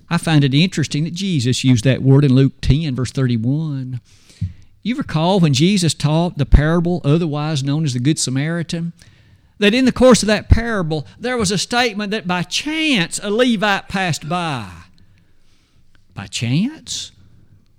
I 0.09 0.17
find 0.17 0.43
it 0.43 0.53
interesting 0.53 1.03
that 1.03 1.13
Jesus 1.13 1.63
used 1.63 1.83
that 1.83 2.01
word 2.01 2.25
in 2.25 2.33
Luke 2.33 2.61
10, 2.61 2.95
verse 2.95 3.11
31. 3.11 4.01
You 4.85 4.95
recall 4.95 5.39
when 5.39 5.55
Jesus 5.55 5.95
taught 5.95 6.37
the 6.37 6.45
parable, 6.45 7.01
otherwise 7.03 7.63
known 7.63 7.85
as 7.85 7.93
the 7.93 7.99
Good 7.99 8.19
Samaritan, 8.19 8.93
that 9.57 9.73
in 9.73 9.85
the 9.85 9.91
course 9.91 10.21
of 10.21 10.27
that 10.27 10.47
parable, 10.47 11.07
there 11.17 11.37
was 11.37 11.49
a 11.49 11.57
statement 11.57 12.11
that 12.11 12.27
by 12.27 12.43
chance 12.43 13.19
a 13.23 13.31
Levite 13.31 13.89
passed 13.89 14.29
by. 14.29 14.69
By 16.13 16.27
chance? 16.27 17.11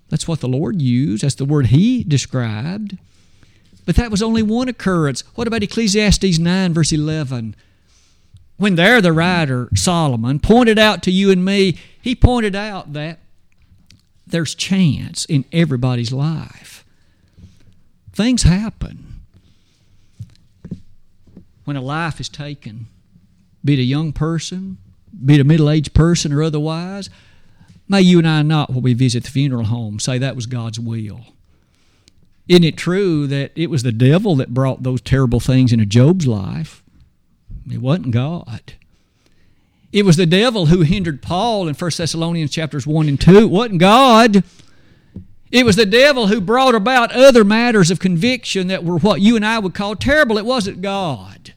That's 0.09 0.27
what 0.27 0.41
the 0.41 0.49
Lord 0.49 0.81
used. 0.81 1.23
That's 1.23 1.35
the 1.35 1.45
word 1.45 1.67
He 1.67 2.03
described. 2.03 2.97
But 3.85 3.95
that 3.95 4.11
was 4.11 4.21
only 4.21 4.43
one 4.43 4.67
occurrence. 4.67 5.23
What 5.35 5.47
about 5.47 5.63
Ecclesiastes 5.63 6.37
9, 6.37 6.73
verse 6.73 6.91
11? 6.91 7.55
When 8.57 8.75
there, 8.75 8.99
the 8.99 9.13
writer, 9.13 9.69
Solomon, 9.75 10.39
pointed 10.39 10.77
out 10.77 11.03
to 11.03 11.11
you 11.11 11.31
and 11.31 11.45
me, 11.45 11.77
he 12.01 12.15
pointed 12.15 12.53
out 12.53 12.91
that 12.91 13.19
there's 14.25 14.53
chance 14.53 15.23
in 15.23 15.45
everybody's 15.53 16.11
life. 16.11 16.83
Things 18.17 18.41
happen. 18.41 19.21
When 21.65 21.77
a 21.77 21.81
life 21.81 22.19
is 22.19 22.29
taken, 22.29 22.87
be 23.63 23.73
it 23.73 23.79
a 23.79 23.83
young 23.83 24.11
person, 24.11 24.79
be 25.23 25.35
it 25.35 25.41
a 25.41 25.43
middle 25.43 25.69
aged 25.69 25.93
person, 25.93 26.33
or 26.33 26.41
otherwise, 26.41 27.11
may 27.87 28.01
you 28.01 28.17
and 28.17 28.27
I 28.27 28.41
not, 28.41 28.71
when 28.71 28.81
we 28.81 28.95
visit 28.95 29.23
the 29.23 29.29
funeral 29.29 29.65
home, 29.65 29.99
say 29.99 30.17
that 30.17 30.35
was 30.35 30.47
God's 30.47 30.79
will. 30.79 31.27
Isn't 32.47 32.63
it 32.63 32.75
true 32.75 33.27
that 33.27 33.51
it 33.53 33.69
was 33.69 33.83
the 33.83 33.91
devil 33.91 34.35
that 34.37 34.51
brought 34.51 34.81
those 34.81 34.99
terrible 34.99 35.39
things 35.39 35.71
into 35.71 35.85
Job's 35.85 36.25
life? 36.25 36.81
It 37.71 37.83
wasn't 37.83 38.09
God. 38.09 38.73
It 39.93 40.05
was 40.05 40.17
the 40.17 40.25
devil 40.25 40.65
who 40.65 40.81
hindered 40.81 41.21
Paul 41.21 41.67
in 41.67 41.75
1 41.75 41.91
Thessalonians 41.95 42.49
chapters 42.49 42.87
1 42.87 43.09
and 43.09 43.21
2. 43.21 43.37
It 43.37 43.51
wasn't 43.51 43.79
God. 43.79 44.43
It 45.49 45.65
was 45.65 45.75
the 45.75 45.85
devil 45.85 46.27
who 46.27 46.41
brought 46.41 46.75
about 46.75 47.11
other 47.11 47.43
matters 47.43 47.89
of 47.89 47.99
conviction 47.99 48.67
that 48.67 48.83
were 48.83 48.97
what 48.97 49.21
you 49.21 49.35
and 49.35 49.45
I 49.45 49.59
would 49.59 49.73
call 49.73 49.95
terrible. 49.95 50.37
It 50.37 50.45
wasn't 50.45 50.81
God. 50.81 51.53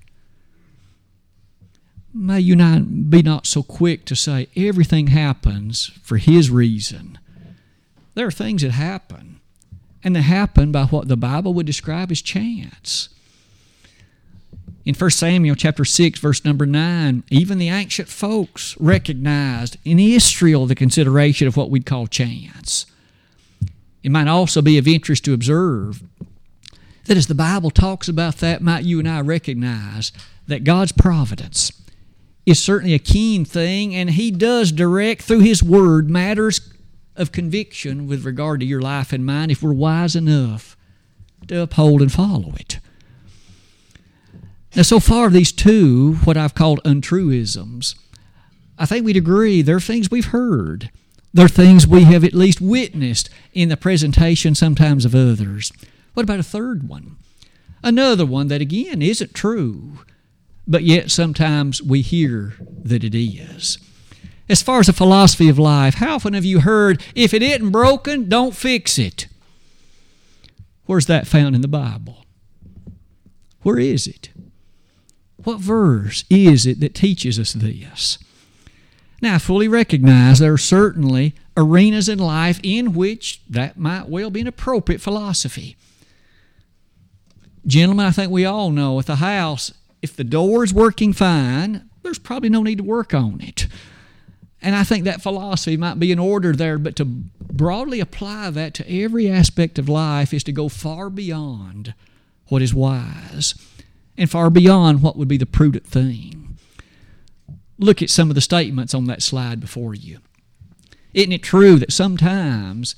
May 2.12 2.40
you 2.40 2.56
not 2.56 3.10
be 3.10 3.22
not 3.22 3.46
so 3.46 3.62
quick 3.62 4.04
to 4.06 4.16
say 4.16 4.48
everything 4.56 5.08
happens 5.08 5.90
for 6.02 6.18
His 6.18 6.50
reason. 6.50 7.18
There 8.14 8.26
are 8.26 8.32
things 8.32 8.62
that 8.62 8.72
happen, 8.72 9.40
and 10.02 10.14
they 10.14 10.22
happen 10.22 10.72
by 10.72 10.84
what 10.86 11.08
the 11.08 11.16
Bible 11.16 11.54
would 11.54 11.66
describe 11.66 12.10
as 12.10 12.20
chance. 12.20 13.08
In 14.84 14.94
1 14.94 15.10
Samuel 15.10 15.54
chapter 15.54 15.84
6, 15.84 16.18
verse 16.18 16.44
number 16.44 16.66
9, 16.66 17.22
even 17.30 17.58
the 17.58 17.68
ancient 17.68 18.08
folks 18.08 18.76
recognized 18.80 19.76
in 19.84 19.98
Israel 19.98 20.66
the 20.66 20.74
consideration 20.74 21.46
of 21.46 21.56
what 21.56 21.70
we'd 21.70 21.86
call 21.86 22.06
chance. 22.06 22.86
It 24.02 24.10
might 24.10 24.28
also 24.28 24.62
be 24.62 24.78
of 24.78 24.88
interest 24.88 25.24
to 25.24 25.34
observe 25.34 26.02
that 27.04 27.16
as 27.16 27.26
the 27.26 27.34
Bible 27.34 27.70
talks 27.70 28.08
about 28.08 28.36
that, 28.36 28.62
might 28.62 28.84
you 28.84 28.98
and 28.98 29.08
I 29.08 29.20
recognize 29.20 30.12
that 30.46 30.64
God's 30.64 30.92
providence 30.92 31.72
is 32.46 32.58
certainly 32.62 32.94
a 32.94 32.98
keen 32.98 33.44
thing, 33.44 33.94
and 33.94 34.10
He 34.10 34.30
does 34.30 34.72
direct 34.72 35.22
through 35.22 35.40
His 35.40 35.62
Word 35.62 36.08
matters 36.08 36.72
of 37.16 37.32
conviction 37.32 38.06
with 38.06 38.24
regard 38.24 38.60
to 38.60 38.66
your 38.66 38.80
life 38.80 39.12
and 39.12 39.26
mine 39.26 39.50
if 39.50 39.62
we're 39.62 39.72
wise 39.72 40.16
enough 40.16 40.76
to 41.48 41.60
uphold 41.60 42.00
and 42.00 42.12
follow 42.12 42.54
it. 42.58 42.78
Now, 44.76 44.82
so 44.82 45.00
far, 45.00 45.30
these 45.30 45.52
two, 45.52 46.14
what 46.24 46.36
I've 46.36 46.54
called 46.54 46.80
untruisms, 46.84 47.96
I 48.78 48.86
think 48.86 49.04
we'd 49.04 49.16
agree 49.16 49.62
they're 49.62 49.80
things 49.80 50.10
we've 50.10 50.26
heard. 50.26 50.90
They're 51.32 51.48
things 51.48 51.86
we 51.86 52.04
have 52.04 52.24
at 52.24 52.34
least 52.34 52.60
witnessed 52.60 53.30
in 53.52 53.68
the 53.68 53.76
presentation 53.76 54.54
sometimes 54.54 55.04
of 55.04 55.14
others. 55.14 55.72
What 56.14 56.24
about 56.24 56.40
a 56.40 56.44
third 56.44 56.88
one? 56.88 57.16
Another 57.82 58.26
one 58.26 58.48
that 58.48 58.60
again 58.60 59.00
isn't 59.00 59.34
true, 59.34 60.00
but 60.66 60.82
yet 60.82 61.10
sometimes 61.10 61.82
we 61.82 62.02
hear 62.02 62.54
that 62.82 63.04
it 63.04 63.14
is. 63.14 63.78
As 64.48 64.62
far 64.62 64.80
as 64.80 64.88
a 64.88 64.92
philosophy 64.92 65.48
of 65.48 65.58
life, 65.58 65.94
how 65.94 66.16
often 66.16 66.34
have 66.34 66.44
you 66.44 66.60
heard, 66.60 67.00
if 67.14 67.32
it 67.32 67.42
isn't 67.42 67.70
broken, 67.70 68.28
don't 68.28 68.54
fix 68.54 68.98
it? 68.98 69.28
Where's 70.86 71.06
that 71.06 71.28
found 71.28 71.54
in 71.54 71.60
the 71.60 71.68
Bible? 71.68 72.24
Where 73.62 73.78
is 73.78 74.08
it? 74.08 74.30
What 75.44 75.60
verse 75.60 76.24
is 76.28 76.66
it 76.66 76.80
that 76.80 76.94
teaches 76.94 77.38
us 77.38 77.52
this? 77.52 78.18
Now, 79.20 79.34
I 79.34 79.38
fully 79.38 79.68
recognize 79.68 80.38
there 80.38 80.54
are 80.54 80.58
certainly 80.58 81.34
arenas 81.56 82.08
in 82.08 82.18
life 82.18 82.58
in 82.62 82.94
which 82.94 83.42
that 83.48 83.78
might 83.78 84.08
well 84.08 84.30
be 84.30 84.40
an 84.40 84.46
appropriate 84.46 85.00
philosophy. 85.00 85.76
Gentlemen, 87.66 88.06
I 88.06 88.10
think 88.10 88.32
we 88.32 88.46
all 88.46 88.70
know 88.70 88.98
at 88.98 89.06
the 89.06 89.16
house, 89.16 89.72
if 90.00 90.16
the 90.16 90.24
door 90.24 90.64
is 90.64 90.72
working 90.72 91.12
fine, 91.12 91.88
there's 92.02 92.18
probably 92.18 92.48
no 92.48 92.62
need 92.62 92.78
to 92.78 92.84
work 92.84 93.12
on 93.12 93.40
it. 93.42 93.66
And 94.62 94.74
I 94.74 94.84
think 94.84 95.04
that 95.04 95.22
philosophy 95.22 95.76
might 95.76 95.98
be 95.98 96.12
in 96.12 96.18
order 96.18 96.52
there, 96.52 96.78
but 96.78 96.96
to 96.96 97.04
broadly 97.04 98.00
apply 98.00 98.50
that 98.50 98.74
to 98.74 98.90
every 98.90 99.28
aspect 99.28 99.78
of 99.78 99.88
life 99.88 100.32
is 100.32 100.44
to 100.44 100.52
go 100.52 100.68
far 100.68 101.10
beyond 101.10 101.94
what 102.48 102.62
is 102.62 102.74
wise 102.74 103.54
and 104.16 104.30
far 104.30 104.50
beyond 104.50 105.02
what 105.02 105.16
would 105.16 105.28
be 105.28 105.36
the 105.36 105.46
prudent 105.46 105.86
thing. 105.86 106.39
Look 107.80 108.02
at 108.02 108.10
some 108.10 108.28
of 108.28 108.34
the 108.34 108.40
statements 108.40 108.94
on 108.94 109.06
that 109.06 109.22
slide 109.22 109.60
before 109.60 109.94
you. 109.94 110.18
Isn't 111.12 111.32
it 111.32 111.42
true 111.42 111.76
that 111.76 111.92
sometimes 111.92 112.94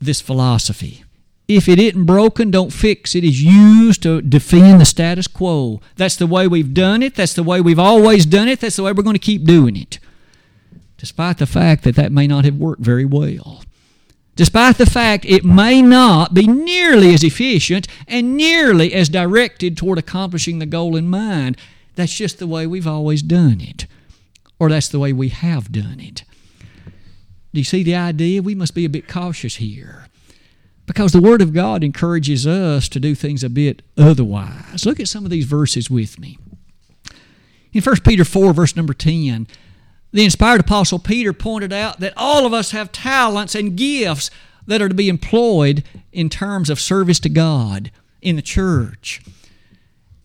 this 0.00 0.20
philosophy, 0.20 1.04
if 1.46 1.68
it 1.68 1.78
isn't 1.78 2.04
broken, 2.04 2.50
don't 2.50 2.72
fix 2.72 3.14
it, 3.14 3.22
is 3.22 3.42
used 3.42 4.02
to 4.02 4.20
defend 4.20 4.80
the 4.80 4.84
status 4.84 5.28
quo? 5.28 5.80
That's 5.94 6.16
the 6.16 6.26
way 6.26 6.48
we've 6.48 6.74
done 6.74 7.02
it. 7.02 7.14
That's 7.14 7.34
the 7.34 7.44
way 7.44 7.60
we've 7.60 7.78
always 7.78 8.26
done 8.26 8.48
it. 8.48 8.60
That's 8.60 8.76
the 8.76 8.82
way 8.82 8.92
we're 8.92 9.04
going 9.04 9.14
to 9.14 9.20
keep 9.20 9.44
doing 9.44 9.76
it. 9.76 10.00
Despite 10.96 11.38
the 11.38 11.46
fact 11.46 11.84
that 11.84 11.94
that 11.94 12.10
may 12.10 12.26
not 12.26 12.44
have 12.44 12.56
worked 12.56 12.82
very 12.82 13.04
well 13.04 13.62
despite 14.36 14.76
the 14.76 14.86
fact 14.86 15.24
it 15.24 15.44
may 15.44 15.82
not 15.82 16.34
be 16.34 16.46
nearly 16.46 17.12
as 17.14 17.24
efficient 17.24 17.88
and 18.06 18.36
nearly 18.36 18.92
as 18.92 19.08
directed 19.08 19.76
toward 19.76 19.98
accomplishing 19.98 20.58
the 20.58 20.66
goal 20.66 20.94
in 20.94 21.08
mind. 21.08 21.56
That's 21.96 22.14
just 22.14 22.38
the 22.38 22.46
way 22.46 22.66
we've 22.66 22.86
always 22.86 23.22
done 23.22 23.60
it, 23.62 23.86
or 24.58 24.68
that's 24.68 24.88
the 24.88 24.98
way 24.98 25.12
we 25.12 25.28
have 25.28 25.72
done 25.72 26.00
it. 26.00 26.24
Do 27.52 27.60
you 27.60 27.64
see 27.64 27.82
the 27.82 27.94
idea? 27.94 28.42
We 28.42 28.54
must 28.54 28.74
be 28.74 28.84
a 28.84 28.90
bit 28.90 29.08
cautious 29.08 29.56
here 29.56 30.08
because 30.86 31.12
the 31.12 31.20
Word 31.20 31.42
of 31.42 31.52
God 31.52 31.82
encourages 31.82 32.46
us 32.46 32.88
to 32.90 33.00
do 33.00 33.14
things 33.14 33.42
a 33.42 33.50
bit 33.50 33.82
otherwise. 33.96 34.86
Look 34.86 35.00
at 35.00 35.08
some 35.08 35.24
of 35.24 35.30
these 35.30 35.44
verses 35.44 35.90
with 35.90 36.18
me. 36.18 36.38
In 37.72 37.82
1 37.82 37.96
Peter 38.04 38.24
4, 38.24 38.52
verse 38.52 38.76
number 38.76 38.94
10, 38.94 39.46
the 40.12 40.24
inspired 40.24 40.60
apostle 40.60 40.98
Peter 40.98 41.32
pointed 41.32 41.72
out 41.72 42.00
that 42.00 42.14
all 42.16 42.46
of 42.46 42.54
us 42.54 42.70
have 42.70 42.92
talents 42.92 43.54
and 43.54 43.76
gifts 43.76 44.30
that 44.66 44.80
are 44.80 44.88
to 44.88 44.94
be 44.94 45.08
employed 45.08 45.84
in 46.12 46.28
terms 46.28 46.70
of 46.70 46.80
service 46.80 47.20
to 47.20 47.28
God 47.28 47.90
in 48.22 48.36
the 48.36 48.42
church. 48.42 49.20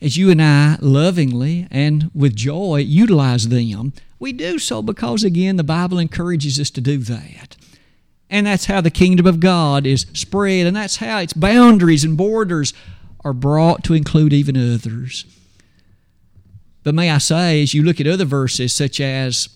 As 0.02 0.18
you 0.18 0.32
and 0.32 0.42
I 0.42 0.78
lovingly 0.80 1.68
and 1.70 2.10
with 2.14 2.36
joy 2.36 2.78
utilize 2.78 3.50
them, 3.50 3.94
we 4.22 4.32
do 4.32 4.60
so 4.60 4.82
because, 4.82 5.24
again, 5.24 5.58
the 5.58 5.64
Bible 5.64 5.98
encourages 5.98 6.60
us 6.60 6.70
to 6.70 6.80
do 6.80 7.00
that. 7.00 7.58
And 8.30 8.46
that's 8.46 8.66
how 8.66 8.80
the 8.80 8.92
kingdom 8.92 9.26
of 9.26 9.40
God 9.40 9.86
is 9.86 10.06
spread, 10.14 10.68
and 10.68 10.76
that's 10.76 10.98
how 10.98 11.18
its 11.18 11.34
boundaries 11.34 12.04
and 12.04 12.16
borders 12.16 12.74
are 13.26 13.34
brought 13.34 13.84
to 13.86 13.94
include 13.94 14.32
even 14.32 14.56
others. 14.56 15.26
But 16.84 16.96
may 16.96 17.10
I 17.10 17.18
say, 17.18 17.64
as 17.64 17.74
you 17.74 17.84
look 17.84 18.00
at 18.00 18.08
other 18.08 18.26
verses, 18.26 18.74
such 18.74 19.02
as 19.02 19.50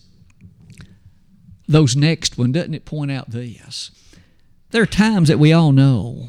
those 1.68 1.96
next 1.96 2.36
one, 2.36 2.52
doesn't 2.52 2.74
it 2.74 2.84
point 2.84 3.10
out 3.10 3.30
this? 3.30 3.92
There 4.70 4.82
are 4.82 4.86
times 4.86 5.28
that 5.28 5.38
we 5.38 5.52
all 5.52 5.72
know 5.72 6.28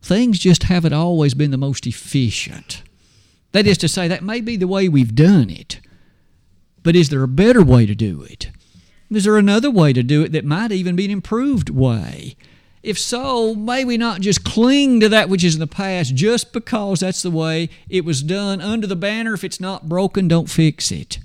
things 0.00 0.38
just 0.38 0.64
haven't 0.64 0.92
always 0.92 1.34
been 1.34 1.50
the 1.50 1.56
most 1.56 1.86
efficient. 1.86 2.82
That 3.50 3.66
is 3.66 3.78
to 3.78 3.88
say, 3.88 4.06
that 4.06 4.22
may 4.22 4.40
be 4.40 4.56
the 4.56 4.68
way 4.68 4.88
we've 4.88 5.14
done 5.14 5.50
it, 5.50 5.80
but 6.86 6.94
is 6.94 7.08
there 7.08 7.24
a 7.24 7.28
better 7.28 7.64
way 7.64 7.84
to 7.84 7.96
do 7.96 8.22
it? 8.22 8.52
Is 9.10 9.24
there 9.24 9.36
another 9.36 9.72
way 9.72 9.92
to 9.92 10.04
do 10.04 10.22
it 10.22 10.30
that 10.30 10.44
might 10.44 10.70
even 10.70 10.94
be 10.94 11.04
an 11.04 11.10
improved 11.10 11.68
way? 11.68 12.36
If 12.80 12.96
so, 12.96 13.56
may 13.56 13.84
we 13.84 13.96
not 13.96 14.20
just 14.20 14.44
cling 14.44 15.00
to 15.00 15.08
that 15.08 15.28
which 15.28 15.42
is 15.42 15.54
in 15.54 15.60
the 15.60 15.66
past 15.66 16.14
just 16.14 16.52
because 16.52 17.00
that's 17.00 17.22
the 17.22 17.30
way 17.32 17.70
it 17.88 18.04
was 18.04 18.22
done 18.22 18.60
under 18.60 18.86
the 18.86 18.94
banner, 18.94 19.34
if 19.34 19.42
it's 19.42 19.58
not 19.58 19.88
broken, 19.88 20.28
don't 20.28 20.48
fix 20.48 20.92
it. 20.92 21.18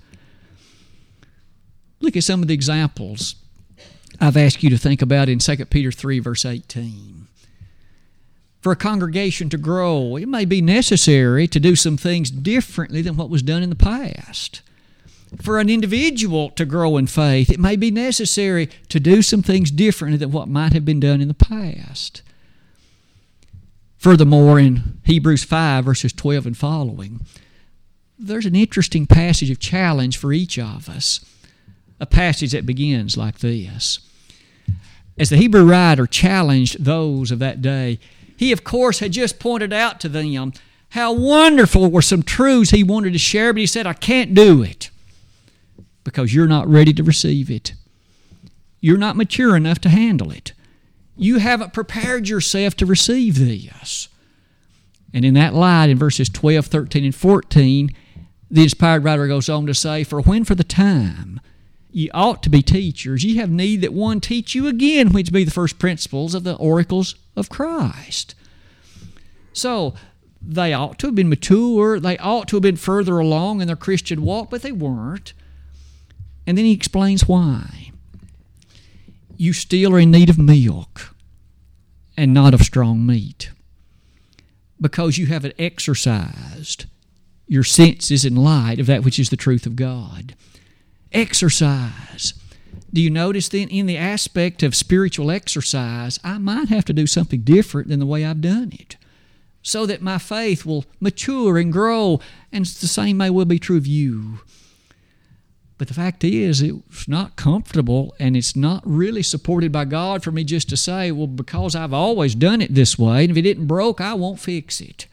Look 2.00 2.18
at 2.18 2.24
some 2.24 2.42
of 2.42 2.48
the 2.48 2.56
examples 2.56 3.36
I've 4.20 4.38
asked 4.38 4.64
you 4.64 4.72
to 4.72 4.80
think 4.80 5.04
about 5.04 5.30
in 5.30 5.38
2 5.38 5.66
Peter 5.68 5.92
3, 5.92 6.18
verse 6.18 6.44
18. 6.44 7.28
For 8.62 8.72
a 8.72 8.76
congregation 8.76 9.48
to 9.50 9.60
grow, 9.60 10.16
it 10.16 10.28
may 10.28 10.46
be 10.46 10.60
necessary 10.60 11.48
to 11.50 11.60
do 11.60 11.76
some 11.76 11.98
things 11.98 12.32
differently 12.32 13.04
than 13.04 13.16
what 13.16 13.30
was 13.30 13.44
done 13.44 13.62
in 13.62 13.70
the 13.70 13.76
past. 13.76 14.64
For 15.40 15.60
an 15.60 15.70
individual 15.70 16.50
to 16.52 16.66
grow 16.66 16.98
in 16.98 17.08
faith, 17.08 17.50
it 17.50 17.60
may 17.60 17.76
be 17.78 17.90
necessary 17.90 18.70
to 18.90 19.00
do 19.00 19.22
some 19.22 19.42
things 19.42 19.72
differently 19.72 20.18
than 20.18 20.32
what 20.32 20.50
might 20.50 20.74
have 20.74 20.84
been 20.84 21.00
done 21.00 21.22
in 21.22 21.30
the 21.30 21.34
past. 21.34 22.22
Furthermore, 23.98 24.60
in 24.60 25.00
Hebrews 25.04 25.44
5, 25.44 25.86
verses 25.86 26.12
12 26.12 26.48
and 26.48 26.58
following, 26.58 27.22
there's 28.20 28.46
an 28.46 28.56
interesting 28.56 29.06
passage 29.06 29.50
of 29.50 29.60
challenge 29.60 30.18
for 30.18 30.34
each 30.34 30.60
of 30.60 30.90
us 30.90 31.26
a 32.00 32.06
passage 32.06 32.52
that 32.52 32.66
begins 32.66 33.16
like 33.16 33.40
this. 33.40 34.00
As 35.18 35.30
the 35.30 35.38
Hebrew 35.38 35.64
writer 35.64 36.08
challenged 36.08 36.84
those 36.84 37.30
of 37.30 37.40
that 37.40 37.62
day, 37.62 38.00
he, 38.36 38.52
of 38.52 38.64
course, 38.64 39.00
had 39.00 39.12
just 39.12 39.40
pointed 39.40 39.72
out 39.72 40.00
to 40.00 40.10
them 40.10 40.54
how 40.90 41.14
wonderful 41.14 41.92
were 41.92 42.02
some 42.02 42.24
truths 42.24 42.72
he 42.72 42.84
wanted 42.84 43.14
to 43.14 43.20
share, 43.20 43.54
but 43.54 43.60
he 43.60 43.66
said, 43.68 43.86
I 43.86 43.94
can't 43.94 44.34
do 44.34 44.64
it 44.64 44.90
because 46.04 46.34
you're 46.34 46.48
not 46.48 46.68
ready 46.68 46.94
to 46.94 47.04
receive 47.04 47.50
it. 47.50 47.74
You're 48.80 48.98
not 48.98 49.16
mature 49.16 49.56
enough 49.56 49.80
to 49.80 49.90
handle 49.90 50.32
it. 50.32 50.54
You 51.16 51.38
haven't 51.38 51.74
prepared 51.74 52.28
yourself 52.28 52.76
to 52.78 52.86
receive 52.86 53.38
this. 53.38 54.08
And 55.14 55.26
in 55.26 55.34
that 55.36 55.54
light, 55.54 55.90
in 55.90 55.98
verses 55.98 56.30
12, 56.30 56.66
13, 56.66 57.06
and 57.06 57.16
14, 57.16 57.96
the 58.50 58.64
inspired 58.64 59.04
writer 59.04 59.28
goes 59.28 59.50
on 59.50 59.68
to 59.68 59.74
say, 59.74 60.04
For 60.04 60.22
when 60.22 60.44
for 60.46 60.56
the 60.56 60.64
time 60.64 61.40
Ye 61.92 62.10
ought 62.12 62.42
to 62.44 62.50
be 62.50 62.62
teachers. 62.62 63.24
Ye 63.24 63.36
have 63.36 63.50
need 63.50 63.82
that 63.82 63.94
one 63.94 64.22
teach 64.22 64.56
you 64.56 64.68
again, 64.68 65.12
which 65.12 65.32
be 65.32 65.44
the 65.44 65.52
first 65.52 65.78
principles 65.78 66.34
of 66.34 66.44
the 66.44 66.56
oracles 66.56 67.16
of 67.36 67.50
Christ. 67.50 68.34
So, 69.54 69.94
they 70.42 70.74
ought 70.74 70.98
to 71.00 71.08
have 71.08 71.16
been 71.16 71.30
mature. 71.30 72.00
They 72.00 72.18
ought 72.18 72.48
to 72.48 72.56
have 72.56 72.64
been 72.64 72.78
further 72.78 73.20
along 73.20 73.62
in 73.62 73.68
their 73.68 73.76
Christian 73.76 74.22
walk, 74.22 74.50
but 74.50 74.62
they 74.62 74.72
weren't. 74.72 75.34
And 76.46 76.58
then 76.58 76.66
he 76.66 76.74
explains 76.74 77.28
why. 77.28 77.92
You 79.38 79.54
still 79.54 79.94
are 79.94 80.00
in 80.00 80.12
need 80.12 80.30
of 80.30 80.38
milk 80.38 81.16
and 82.18 82.34
not 82.34 82.54
of 82.54 82.62
strong 82.62 83.06
meat 83.06 83.52
because 84.80 85.18
you 85.18 85.28
haven't 85.28 85.56
exercised 85.60 86.86
your 87.48 87.64
senses 87.64 88.26
in 88.26 88.36
light 88.36 88.80
of 88.80 88.88
that 88.88 89.04
which 89.04 89.20
is 89.20 89.30
the 89.30 89.38
truth 89.38 89.66
of 89.66 89.76
God. 89.76 90.36
Exercise. 91.12 92.34
Do 92.94 93.02
you 93.02 93.10
notice 93.10 93.50
then 93.50 93.70
in 93.70 93.86
the 93.86 93.98
aspect 93.98 94.64
of 94.64 94.76
spiritual 94.76 95.32
exercise, 95.32 96.20
I 96.24 96.38
might 96.38 96.70
have 96.70 96.86
to 96.86 96.94
do 96.94 97.08
something 97.08 97.42
different 97.42 97.88
than 97.90 98.00
the 98.00 98.06
way 98.06 98.26
I've 98.26 98.42
done 98.42 98.72
it 98.74 98.98
so 99.62 99.86
that 99.86 100.02
my 100.02 100.18
faith 100.18 100.66
will 100.66 100.86
mature 101.00 101.58
and 101.58 101.72
grow, 101.72 102.20
and 102.52 102.66
the 102.66 102.88
same 102.88 103.18
may 103.18 103.30
well 103.30 103.46
be 103.46 103.60
true 103.60 103.78
of 103.78 103.88
you. 103.88 104.40
But 105.82 105.88
the 105.88 105.96
fact 105.96 106.24
is, 106.24 106.62
it's 106.62 107.08
not 107.08 107.36
comfortable 107.36 108.14
and 108.20 108.38
it's 108.38 108.56
not 108.56 108.84
really 108.86 109.24
supported 109.24 109.72
by 109.72 109.86
God 109.86 110.24
for 110.24 110.30
me 110.30 110.44
just 110.44 110.70
to 110.70 110.78
say, 110.78 111.12
well, 111.12 111.26
because 111.26 111.76
I've 111.76 111.92
always 111.92 112.36
done 112.36 112.62
it 112.62 112.76
this 112.76 113.00
way, 113.00 113.24
and 113.24 113.32
if 113.32 113.38
it 113.38 113.42
didn't 113.42 113.66
broke, 113.66 114.00
I 114.00 114.14
won't 114.14 114.40
fix 114.40 114.80
it. 114.80 115.08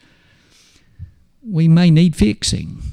We 1.41 1.67
may 1.67 1.89
need 1.89 2.15
fixing. 2.15 2.83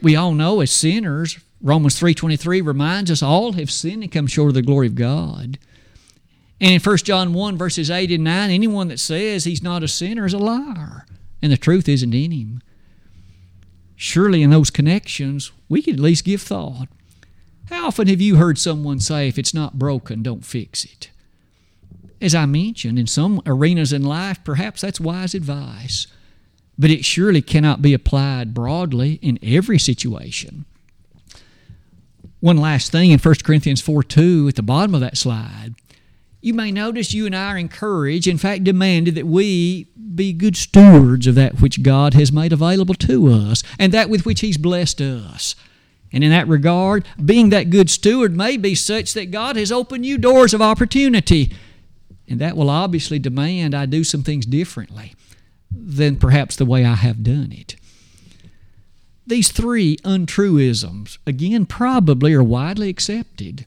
We 0.00 0.16
all 0.16 0.32
know 0.32 0.62
as 0.62 0.70
sinners, 0.70 1.38
Romans 1.60 2.00
3.23 2.00 2.64
reminds 2.66 3.10
us 3.10 3.22
all 3.22 3.52
have 3.52 3.70
sinned 3.70 4.02
and 4.02 4.10
come 4.10 4.26
short 4.26 4.48
of 4.48 4.54
the 4.54 4.62
glory 4.62 4.86
of 4.86 4.94
God. 4.94 5.58
And 6.58 6.72
in 6.72 6.80
1 6.80 6.96
John 7.04 7.34
1, 7.34 7.58
verses 7.58 7.90
8 7.90 8.10
and 8.12 8.24
9, 8.24 8.48
anyone 8.48 8.88
that 8.88 8.98
says 8.98 9.44
he's 9.44 9.62
not 9.62 9.82
a 9.82 9.88
sinner 9.88 10.24
is 10.24 10.32
a 10.32 10.38
liar, 10.38 11.04
and 11.42 11.52
the 11.52 11.58
truth 11.58 11.86
isn't 11.86 12.14
in 12.14 12.30
him. 12.30 12.62
Surely, 13.94 14.42
in 14.42 14.48
those 14.48 14.70
connections, 14.70 15.52
we 15.68 15.82
could 15.82 15.94
at 15.94 16.00
least 16.00 16.24
give 16.24 16.42
thought. 16.42 16.88
How 17.68 17.88
often 17.88 18.08
have 18.08 18.20
you 18.20 18.36
heard 18.36 18.58
someone 18.58 19.00
say, 19.00 19.28
if 19.28 19.38
it's 19.38 19.52
not 19.52 19.78
broken, 19.78 20.22
don't 20.22 20.44
fix 20.44 20.84
it? 20.84 21.10
As 22.20 22.34
I 22.34 22.46
mentioned, 22.46 22.98
in 22.98 23.06
some 23.06 23.42
arenas 23.46 23.92
in 23.92 24.02
life, 24.02 24.42
perhaps 24.42 24.80
that's 24.80 25.00
wise 25.00 25.34
advice, 25.34 26.06
but 26.78 26.90
it 26.90 27.04
surely 27.04 27.42
cannot 27.42 27.82
be 27.82 27.92
applied 27.92 28.54
broadly 28.54 29.14
in 29.22 29.38
every 29.42 29.78
situation. 29.78 30.64
One 32.40 32.56
last 32.56 32.90
thing 32.90 33.10
in 33.10 33.18
1 33.18 33.34
Corinthians 33.44 33.80
4 33.80 34.02
2, 34.02 34.48
at 34.48 34.56
the 34.56 34.62
bottom 34.62 34.94
of 34.94 35.00
that 35.00 35.18
slide, 35.18 35.74
You 36.40 36.54
may 36.54 36.70
notice 36.70 37.12
you 37.12 37.26
and 37.26 37.34
I 37.34 37.52
are 37.52 37.58
encouraged, 37.58 38.26
in 38.26 38.38
fact, 38.38 38.64
demanded 38.64 39.16
that 39.16 39.26
we 39.26 39.88
be 40.14 40.32
good 40.32 40.56
stewards 40.56 41.26
of 41.26 41.34
that 41.34 41.60
which 41.60 41.82
God 41.82 42.14
has 42.14 42.32
made 42.32 42.52
available 42.52 42.94
to 42.94 43.28
us 43.28 43.62
and 43.78 43.92
that 43.92 44.08
with 44.08 44.24
which 44.24 44.40
He's 44.40 44.56
blessed 44.56 45.00
us. 45.00 45.54
And 46.12 46.24
in 46.24 46.30
that 46.30 46.48
regard, 46.48 47.06
being 47.22 47.50
that 47.50 47.70
good 47.70 47.90
steward 47.90 48.36
may 48.36 48.56
be 48.56 48.74
such 48.74 49.14
that 49.14 49.30
God 49.30 49.56
has 49.56 49.70
opened 49.70 50.06
you 50.06 50.16
doors 50.16 50.54
of 50.54 50.62
opportunity. 50.62 51.52
And 52.26 52.40
that 52.40 52.56
will 52.56 52.70
obviously 52.70 53.18
demand 53.18 53.74
I 53.74 53.86
do 53.86 54.04
some 54.04 54.22
things 54.22 54.46
differently 54.46 55.14
than 55.70 56.16
perhaps 56.16 56.56
the 56.56 56.64
way 56.64 56.84
I 56.84 56.94
have 56.94 57.22
done 57.22 57.52
it. 57.52 57.76
These 59.26 59.52
three 59.52 59.96
untruisms, 59.98 61.18
again, 61.26 61.66
probably 61.66 62.32
are 62.32 62.42
widely 62.42 62.88
accepted 62.88 63.66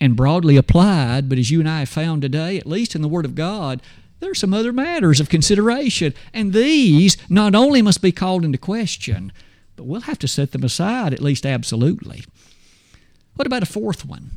and 0.00 0.16
broadly 0.16 0.56
applied, 0.56 1.28
but 1.28 1.38
as 1.38 1.50
you 1.50 1.60
and 1.60 1.68
I 1.68 1.80
have 1.80 1.88
found 1.88 2.22
today, 2.22 2.56
at 2.56 2.66
least 2.66 2.94
in 2.94 3.02
the 3.02 3.08
Word 3.08 3.24
of 3.24 3.34
God, 3.34 3.82
there 4.20 4.30
are 4.30 4.34
some 4.34 4.54
other 4.54 4.72
matters 4.72 5.20
of 5.20 5.28
consideration. 5.28 6.14
And 6.32 6.52
these 6.52 7.16
not 7.28 7.54
only 7.54 7.82
must 7.82 8.02
be 8.02 8.12
called 8.12 8.44
into 8.44 8.58
question, 8.58 9.32
but 9.76 9.84
we'll 9.84 10.02
have 10.02 10.18
to 10.20 10.28
set 10.28 10.52
them 10.52 10.64
aside, 10.64 11.12
at 11.12 11.22
least 11.22 11.46
absolutely. 11.46 12.24
What 13.36 13.46
about 13.46 13.62
a 13.62 13.66
fourth 13.66 14.04
one? 14.04 14.30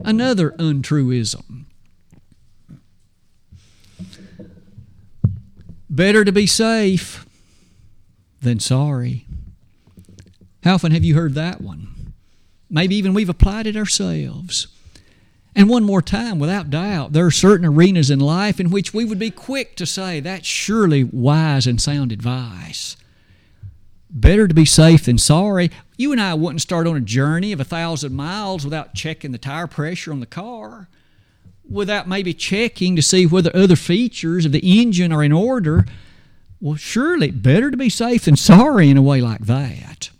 Another 0.00 0.54
untruism. 0.58 1.66
Better 5.88 6.24
to 6.24 6.32
be 6.32 6.46
safe 6.46 7.26
than 8.40 8.58
sorry. 8.58 9.26
How 10.64 10.74
often 10.74 10.92
have 10.92 11.04
you 11.04 11.14
heard 11.14 11.34
that 11.34 11.60
one? 11.60 12.14
Maybe 12.70 12.96
even 12.96 13.14
we've 13.14 13.28
applied 13.28 13.66
it 13.66 13.76
ourselves. 13.76 14.68
And 15.54 15.68
one 15.68 15.84
more 15.84 16.00
time, 16.00 16.38
without 16.38 16.70
doubt, 16.70 17.12
there 17.12 17.26
are 17.26 17.30
certain 17.30 17.66
arenas 17.66 18.10
in 18.10 18.20
life 18.20 18.58
in 18.58 18.70
which 18.70 18.94
we 18.94 19.04
would 19.04 19.18
be 19.18 19.30
quick 19.30 19.76
to 19.76 19.86
say 19.86 20.18
that's 20.18 20.46
surely 20.46 21.04
wise 21.04 21.66
and 21.66 21.80
sound 21.80 22.10
advice. 22.10 22.96
Better 24.08 24.48
to 24.48 24.54
be 24.54 24.64
safe 24.64 25.04
than 25.04 25.18
sorry. 25.18 25.70
You 25.96 26.12
and 26.12 26.20
I 26.20 26.34
wouldn't 26.34 26.62
start 26.62 26.86
on 26.86 26.96
a 26.96 27.00
journey 27.00 27.52
of 27.52 27.60
a 27.60 27.64
thousand 27.64 28.14
miles 28.14 28.64
without 28.64 28.94
checking 28.94 29.32
the 29.32 29.38
tire 29.38 29.66
pressure 29.66 30.12
on 30.12 30.20
the 30.20 30.26
car, 30.26 30.88
without 31.68 32.08
maybe 32.08 32.32
checking 32.34 32.96
to 32.96 33.02
see 33.02 33.26
whether 33.26 33.54
other 33.54 33.76
features 33.76 34.46
of 34.46 34.52
the 34.52 34.80
engine 34.80 35.12
are 35.12 35.24
in 35.24 35.32
order. 35.32 35.84
Well, 36.60 36.76
surely 36.76 37.30
better 37.30 37.70
to 37.70 37.76
be 37.76 37.88
safe 37.88 38.24
than 38.24 38.36
sorry 38.36 38.88
in 38.88 38.96
a 38.96 39.02
way 39.02 39.20
like 39.20 39.46
that. 39.46 40.10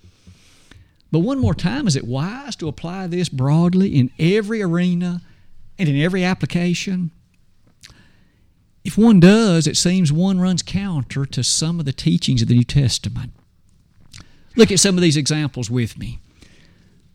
But 1.12 1.20
one 1.20 1.38
more 1.38 1.55
time, 1.55 1.87
is 1.87 1.94
it 1.94 2.07
wise 2.07 2.57
to 2.57 2.68
apply 2.68 3.07
this 3.07 3.29
broadly 3.29 3.96
in 3.96 4.11
every 4.18 4.62
arena 4.62 5.20
and 5.79 5.88
in 5.88 6.01
every 6.01 6.25
application? 6.25 7.11
If 8.83 8.96
one 8.96 9.20
does, 9.20 9.66
it 9.66 9.77
seems 9.77 10.11
one 10.11 10.40
runs 10.40 10.62
counter 10.62 11.27
to 11.27 11.44
some 11.44 11.79
of 11.79 11.85
the 11.85 11.92
teachings 11.92 12.40
of 12.40 12.48
the 12.48 12.55
New 12.55 12.64
Testament. 12.64 13.31
Look 14.57 14.72
at 14.72 14.81
some 14.81 14.96
of 14.96 15.03
these 15.03 15.16
examples 15.16 15.70
with 15.70 15.98
me. 15.98 16.18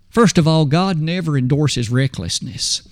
First 0.09 0.37
of 0.37 0.47
all, 0.47 0.65
God 0.65 0.99
never 0.99 1.37
endorses 1.37 1.89
recklessness. 1.89 2.87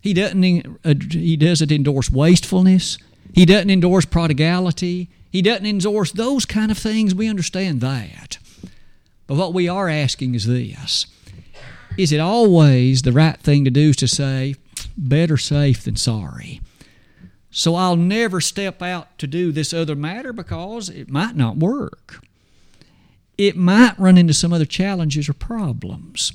He 0.00 0.14
doesn't, 0.14 0.78
uh, 0.84 0.94
he 1.10 1.36
doesn't 1.36 1.72
endorse 1.72 2.10
wastefulness. 2.10 2.96
He 3.34 3.44
doesn't 3.44 3.70
endorse 3.70 4.04
prodigality. 4.04 5.10
He 5.30 5.42
doesn't 5.42 5.66
endorse 5.66 6.12
those 6.12 6.44
kind 6.44 6.70
of 6.70 6.78
things. 6.78 7.14
We 7.14 7.28
understand 7.28 7.80
that. 7.80 8.38
But 9.28 9.36
what 9.36 9.54
we 9.54 9.68
are 9.68 9.88
asking 9.88 10.34
is 10.34 10.46
this 10.46 11.06
Is 11.96 12.10
it 12.10 12.18
always 12.18 13.02
the 13.02 13.12
right 13.12 13.38
thing 13.38 13.64
to 13.64 13.70
do 13.70 13.90
is 13.90 13.96
to 13.96 14.08
say, 14.08 14.56
better 14.96 15.36
safe 15.36 15.84
than 15.84 15.94
sorry? 15.94 16.60
So 17.50 17.76
I'll 17.76 17.96
never 17.96 18.40
step 18.40 18.82
out 18.82 19.16
to 19.18 19.26
do 19.26 19.52
this 19.52 19.72
other 19.72 19.94
matter 19.94 20.32
because 20.32 20.88
it 20.88 21.08
might 21.08 21.36
not 21.36 21.56
work. 21.56 22.24
It 23.36 23.56
might 23.56 23.98
run 23.98 24.18
into 24.18 24.34
some 24.34 24.52
other 24.52 24.64
challenges 24.64 25.28
or 25.28 25.34
problems. 25.34 26.32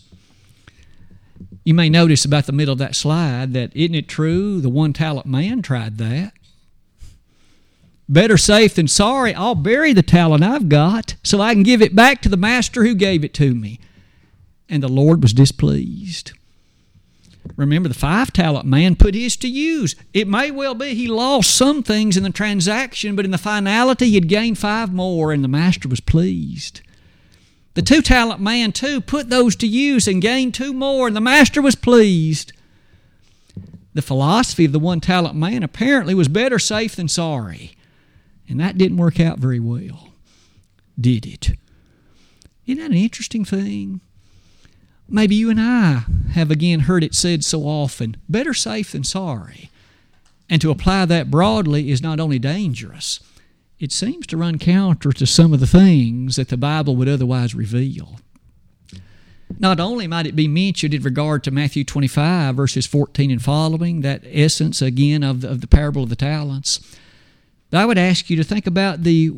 You 1.64 1.74
may 1.74 1.90
notice 1.90 2.26
about 2.26 2.46
the 2.46 2.52
middle 2.52 2.74
of 2.74 2.80
that 2.80 2.96
slide 2.96 3.54
that 3.54 3.76
isn't 3.76 3.96
it 3.96 4.08
true 4.08 4.62
the 4.62 4.70
one 4.70 4.94
talent 4.94 5.26
man 5.28 5.62
tried 5.62 5.98
that? 5.98 6.34
Better 8.10 8.38
safe 8.38 8.76
than 8.76 8.88
sorry. 8.88 9.34
I'll 9.34 9.56
bury 9.56 9.94
the 9.94 10.04
talent 10.04 10.44
I've 10.44 10.70
got 10.70 11.16
so 11.24 11.40
I 11.42 11.54
can 11.54 11.64
give 11.64 11.82
it 11.82 11.96
back 11.96 12.22
to 12.22 12.30
the 12.30 12.38
master 12.38 12.84
who 12.84 12.96
gave 12.96 13.24
it 13.24 13.34
to 13.36 13.56
me. 13.56 13.80
And 14.68 14.84
the 14.84 14.90
Lord 14.90 15.22
was 15.22 15.34
displeased. 15.34 16.34
Remember, 17.56 17.90
the 17.90 17.96
five 17.96 18.32
talent 18.32 18.66
man 18.66 18.96
put 18.96 19.16
his 19.16 19.36
to 19.38 19.48
use. 19.48 19.96
It 20.14 20.28
may 20.28 20.50
well 20.50 20.74
be 20.74 20.96
he 20.96 21.08
lost 21.08 21.52
some 21.52 21.84
things 21.84 22.18
in 22.18 22.24
the 22.24 22.30
transaction, 22.30 23.16
but 23.16 23.26
in 23.26 23.32
the 23.32 23.38
finality, 23.38 24.08
he 24.10 24.16
had 24.16 24.30
gained 24.30 24.58
five 24.58 24.94
more, 24.94 25.32
and 25.32 25.44
the 25.44 25.50
master 25.50 25.88
was 25.88 26.00
pleased. 26.00 26.82
The 27.74 27.82
two 27.82 28.02
talent 28.02 28.40
man, 28.40 28.72
too, 28.72 29.02
put 29.02 29.30
those 29.30 29.56
to 29.58 29.68
use 29.68 30.08
and 30.08 30.22
gained 30.22 30.54
two 30.54 30.74
more, 30.74 31.08
and 31.08 31.16
the 31.16 31.22
master 31.22 31.62
was 31.62 31.76
pleased. 31.76 32.54
The 33.94 34.02
philosophy 34.02 34.66
of 34.66 34.72
the 34.72 34.80
one 34.80 35.02
talent 35.02 35.36
man 35.36 35.64
apparently 35.64 36.16
was 36.16 36.28
better 36.28 36.60
safe 36.60 36.96
than 36.96 37.08
sorry. 37.08 37.76
And 38.48 38.60
that 38.60 38.78
didn't 38.78 38.98
work 38.98 39.20
out 39.20 39.40
very 39.40 39.60
well, 39.60 40.14
did 41.00 41.26
it? 41.26 41.52
Isn't 42.66 42.82
that 42.82 42.92
an 42.92 42.98
interesting 42.98 43.46
thing? 43.46 44.02
Maybe 45.10 45.36
you 45.36 45.50
and 45.50 45.60
I 45.60 46.06
have 46.32 46.50
again 46.50 46.82
heard 46.82 47.04
it 47.04 47.14
said 47.14 47.44
so 47.44 47.64
often 47.64 48.18
better 48.28 48.54
safe 48.54 48.92
than 48.92 49.04
sorry. 49.04 49.70
And 50.50 50.62
to 50.62 50.72
apply 50.72 51.06
that 51.06 51.32
broadly 51.32 51.90
is 51.90 52.02
not 52.02 52.20
only 52.20 52.40
dangerous, 52.40 53.20
it 53.80 53.92
seems 53.92 54.28
to 54.28 54.38
run 54.38 54.60
counter 54.60 55.12
to 55.12 55.26
some 55.26 55.54
of 55.54 55.60
the 55.60 55.68
things 55.68 56.36
that 56.36 56.50
the 56.50 56.58
Bible 56.58 56.96
would 56.96 57.10
otherwise 57.10 57.56
reveal. 57.56 58.20
Not 59.60 59.80
only 59.80 60.08
might 60.08 60.26
it 60.26 60.36
be 60.36 60.48
mentioned 60.48 60.94
in 60.94 61.04
regard 61.04 61.44
to 61.44 61.52
Matthew 61.52 61.84
25, 61.84 62.56
verses 62.56 62.86
14 62.86 63.30
and 63.30 63.42
following, 63.42 64.02
that 64.02 64.24
essence 64.26 64.82
again 64.82 65.24
of 65.24 65.42
the, 65.42 65.50
of 65.50 65.62
the 65.62 65.68
parable 65.68 66.04
of 66.04 66.10
the 66.10 66.16
talents, 66.16 66.80
I 67.74 67.86
would 67.86 67.98
ask 67.98 68.30
you 68.30 68.36
to 68.38 68.44
think 68.44 68.68
about 68.68 69.04
the 69.04 69.32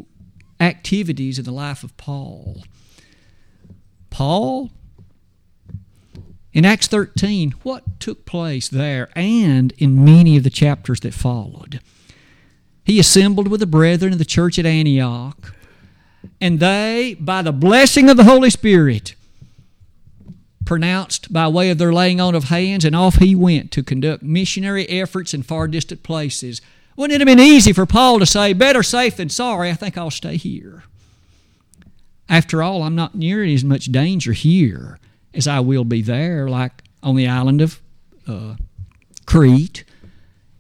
activities 0.60 1.40
in 1.40 1.46
the 1.46 1.52
life 1.52 1.84
of 1.84 1.96
Paul. 1.98 2.64
Paul, 4.10 4.72
in 6.54 6.66
Acts 6.66 6.88
13, 6.88 7.52
what 7.64 8.00
took 8.00 8.26
place 8.26 8.70
there 8.70 9.10
and 9.16 9.74
in 9.78 10.06
many 10.06 10.38
of 10.38 10.44
the 10.44 10.50
chapters 10.50 11.02
that 11.02 11.14
followed? 11.14 11.82
He 12.84 13.00
assembled 13.00 13.48
with 13.48 13.60
the 13.60 13.68
brethren 13.68 14.14
of 14.14 14.20
the 14.20 14.26
church 14.26 14.60
at 14.60 14.66
Antioch, 14.66 15.54
and 16.40 16.60
they, 16.60 17.18
by 17.20 17.42
the 17.42 17.52
blessing 17.52 18.10
of 18.10 18.18
the 18.18 18.24
Holy 18.24 18.50
Spirit, 18.50 19.16
pronounced 20.66 21.32
by 21.32 21.48
way 21.48 21.70
of 21.70 21.78
their 21.78 21.94
laying 21.94 22.22
on 22.22 22.36
of 22.36 22.46
hands, 22.46 22.86
and 22.86 22.96
off 22.96 23.16
he 23.16 23.36
went 23.36 23.72
to 23.72 23.84
conduct 23.84 24.24
missionary 24.24 24.88
efforts 24.88 25.34
in 25.34 25.44
far 25.44 25.68
distant 25.68 26.04
places 26.04 26.62
wouldn't 26.96 27.16
it 27.16 27.28
have 27.28 27.38
been 27.38 27.46
easy 27.46 27.74
for 27.74 27.86
Paul 27.86 28.20
to 28.20 28.26
say, 28.26 28.54
better 28.54 28.84
safe 28.84 29.18
than 29.18 29.30
sorry, 29.30 29.70
I 29.70 29.74
think 29.74 29.98
I'll 29.98 30.12
stay 30.12 30.38
here? 30.38 30.84
After 32.28 32.64
all, 32.64 32.84
I'm 32.84 32.96
not 32.96 33.16
near 33.16 33.44
as 33.44 33.64
much 33.64 33.86
danger 33.86 34.34
here 34.34 35.00
as 35.36 35.48
I 35.48 35.60
will 35.60 35.84
be 35.84 36.02
there, 36.02 36.50
like 36.50 36.72
on 37.04 37.16
the 37.16 37.28
island 37.28 37.62
of 37.62 37.80
uh, 38.28 38.56
Crete, 39.26 39.84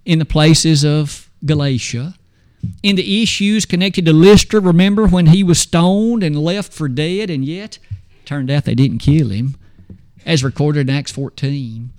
in 0.03 0.19
the 0.19 0.25
places 0.25 0.83
of 0.83 1.29
Galatia, 1.43 2.15
in 2.83 2.95
the 2.95 3.23
issues 3.23 3.65
connected 3.65 4.05
to 4.05 4.13
Lystra. 4.13 4.59
Remember 4.59 5.07
when 5.07 5.27
he 5.27 5.43
was 5.43 5.59
stoned 5.59 6.23
and 6.23 6.37
left 6.37 6.73
for 6.73 6.87
dead, 6.87 7.29
and 7.29 7.45
yet 7.45 7.79
turned 8.25 8.51
out 8.51 8.65
they 8.65 8.75
didn't 8.75 8.99
kill 8.99 9.29
him, 9.29 9.55
as 10.25 10.43
recorded 10.43 10.89
in 10.89 10.95
Acts 10.95 11.11
14. 11.11 11.91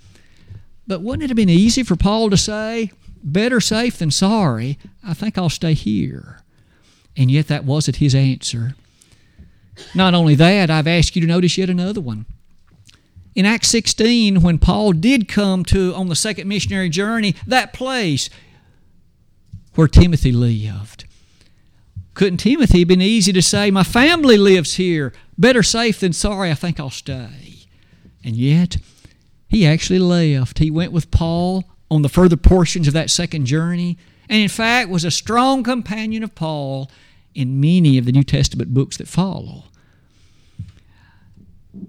But 0.85 1.01
wouldn't 1.01 1.23
it 1.23 1.29
have 1.29 1.37
been 1.37 1.49
easy 1.49 1.83
for 1.83 1.95
Paul 1.95 2.29
to 2.29 2.37
say, 2.37 2.91
better 3.33 3.59
safe 3.59 3.97
than 3.97 4.11
sorry. 4.11 4.77
I 5.05 5.13
think 5.13 5.37
I'll 5.37 5.49
stay 5.49 5.73
here. 5.73 6.41
And 7.15 7.31
yet 7.31 7.47
that 7.47 7.65
wasn't 7.65 7.97
his 7.97 8.15
answer. 8.15 8.75
Not 9.93 10.13
only 10.13 10.35
that, 10.35 10.69
I've 10.69 10.87
asked 10.87 11.15
you 11.15 11.21
to 11.21 11.27
notice 11.27 11.57
yet 11.57 11.69
another 11.69 12.01
one. 12.01 12.25
In 13.35 13.45
Acts 13.45 13.69
16, 13.69 14.41
when 14.41 14.57
Paul 14.57 14.93
did 14.93 15.27
come 15.27 15.63
to 15.65 15.93
on 15.93 16.07
the 16.07 16.15
second 16.15 16.47
missionary 16.47 16.89
journey, 16.89 17.35
that 17.45 17.73
place 17.73 18.29
where 19.75 19.87
Timothy 19.87 20.31
lived. 20.31 21.05
Couldn't 22.15 22.39
Timothy 22.39 22.79
have 22.79 22.87
been 22.87 23.01
easy 23.01 23.31
to 23.31 23.43
say, 23.43 23.69
My 23.69 23.83
family 23.83 24.37
lives 24.37 24.75
here. 24.75 25.13
Better 25.37 25.61
safe 25.61 25.99
than 25.99 26.13
sorry, 26.13 26.49
I 26.49 26.55
think 26.55 26.79
I'll 26.79 26.89
stay. 26.89 27.67
And 28.23 28.35
yet, 28.35 28.77
he 29.47 29.67
actually 29.67 29.99
left. 29.99 30.57
He 30.57 30.71
went 30.71 30.91
with 30.91 31.11
Paul 31.11 31.65
on 31.89 32.01
the 32.01 32.09
further 32.09 32.37
portions 32.37 32.87
of 32.87 32.93
that 32.93 33.09
second 33.09 33.45
journey, 33.45 33.97
and 34.29 34.41
in 34.41 34.49
fact 34.49 34.89
was 34.89 35.05
a 35.05 35.11
strong 35.11 35.63
companion 35.63 36.23
of 36.23 36.35
Paul 36.35 36.91
in 37.33 37.61
many 37.61 37.97
of 37.97 38.05
the 38.05 38.11
New 38.11 38.23
Testament 38.23 38.73
books 38.73 38.97
that 38.97 39.07
follow. 39.07 39.65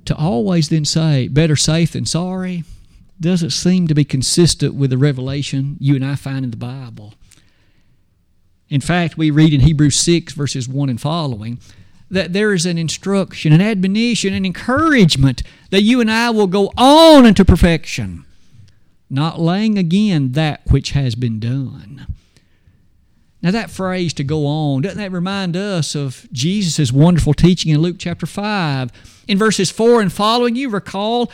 To 0.04 0.14
always 0.14 0.68
then 0.68 0.84
say, 0.84 1.28
better 1.28 1.56
safe 1.56 1.92
than 1.92 2.04
sorry, 2.04 2.64
doesn't 3.20 3.50
seem 3.50 3.88
to 3.88 3.94
be 3.94 4.04
consistent 4.04 4.74
with 4.74 4.90
the 4.90 4.98
revelation 4.98 5.76
you 5.80 5.96
and 5.96 6.04
I 6.04 6.14
find 6.14 6.44
in 6.44 6.50
the 6.50 6.56
Bible. 6.56 7.14
In 8.68 8.80
fact, 8.80 9.16
we 9.16 9.30
read 9.30 9.54
in 9.54 9.60
Hebrews 9.60 9.96
6, 9.96 10.34
verses 10.34 10.68
1 10.68 10.90
and 10.90 11.00
following, 11.00 11.58
that 12.10 12.32
there 12.32 12.52
is 12.52 12.66
an 12.66 12.78
instruction, 12.78 13.52
an 13.52 13.60
admonition, 13.60 14.34
an 14.34 14.44
encouragement 14.44 15.42
that 15.70 15.82
you 15.82 16.00
and 16.00 16.10
I 16.10 16.30
will 16.30 16.46
go 16.46 16.72
on 16.76 17.26
into 17.26 17.44
perfection, 17.44 18.24
not 19.10 19.40
laying 19.40 19.78
again 19.78 20.32
that 20.32 20.62
which 20.70 20.90
has 20.90 21.14
been 21.14 21.40
done. 21.40 22.06
Now, 23.40 23.52
that 23.52 23.70
phrase 23.70 24.12
to 24.14 24.24
go 24.24 24.46
on, 24.46 24.82
doesn't 24.82 24.98
that 24.98 25.12
remind 25.12 25.56
us 25.56 25.94
of 25.94 26.26
Jesus' 26.32 26.92
wonderful 26.92 27.34
teaching 27.34 27.72
in 27.72 27.80
Luke 27.80 27.96
chapter 27.98 28.26
5? 28.26 28.90
In 29.28 29.38
verses 29.38 29.70
4 29.70 30.00
and 30.00 30.12
following, 30.12 30.56
you 30.56 30.68
recall 30.68 31.30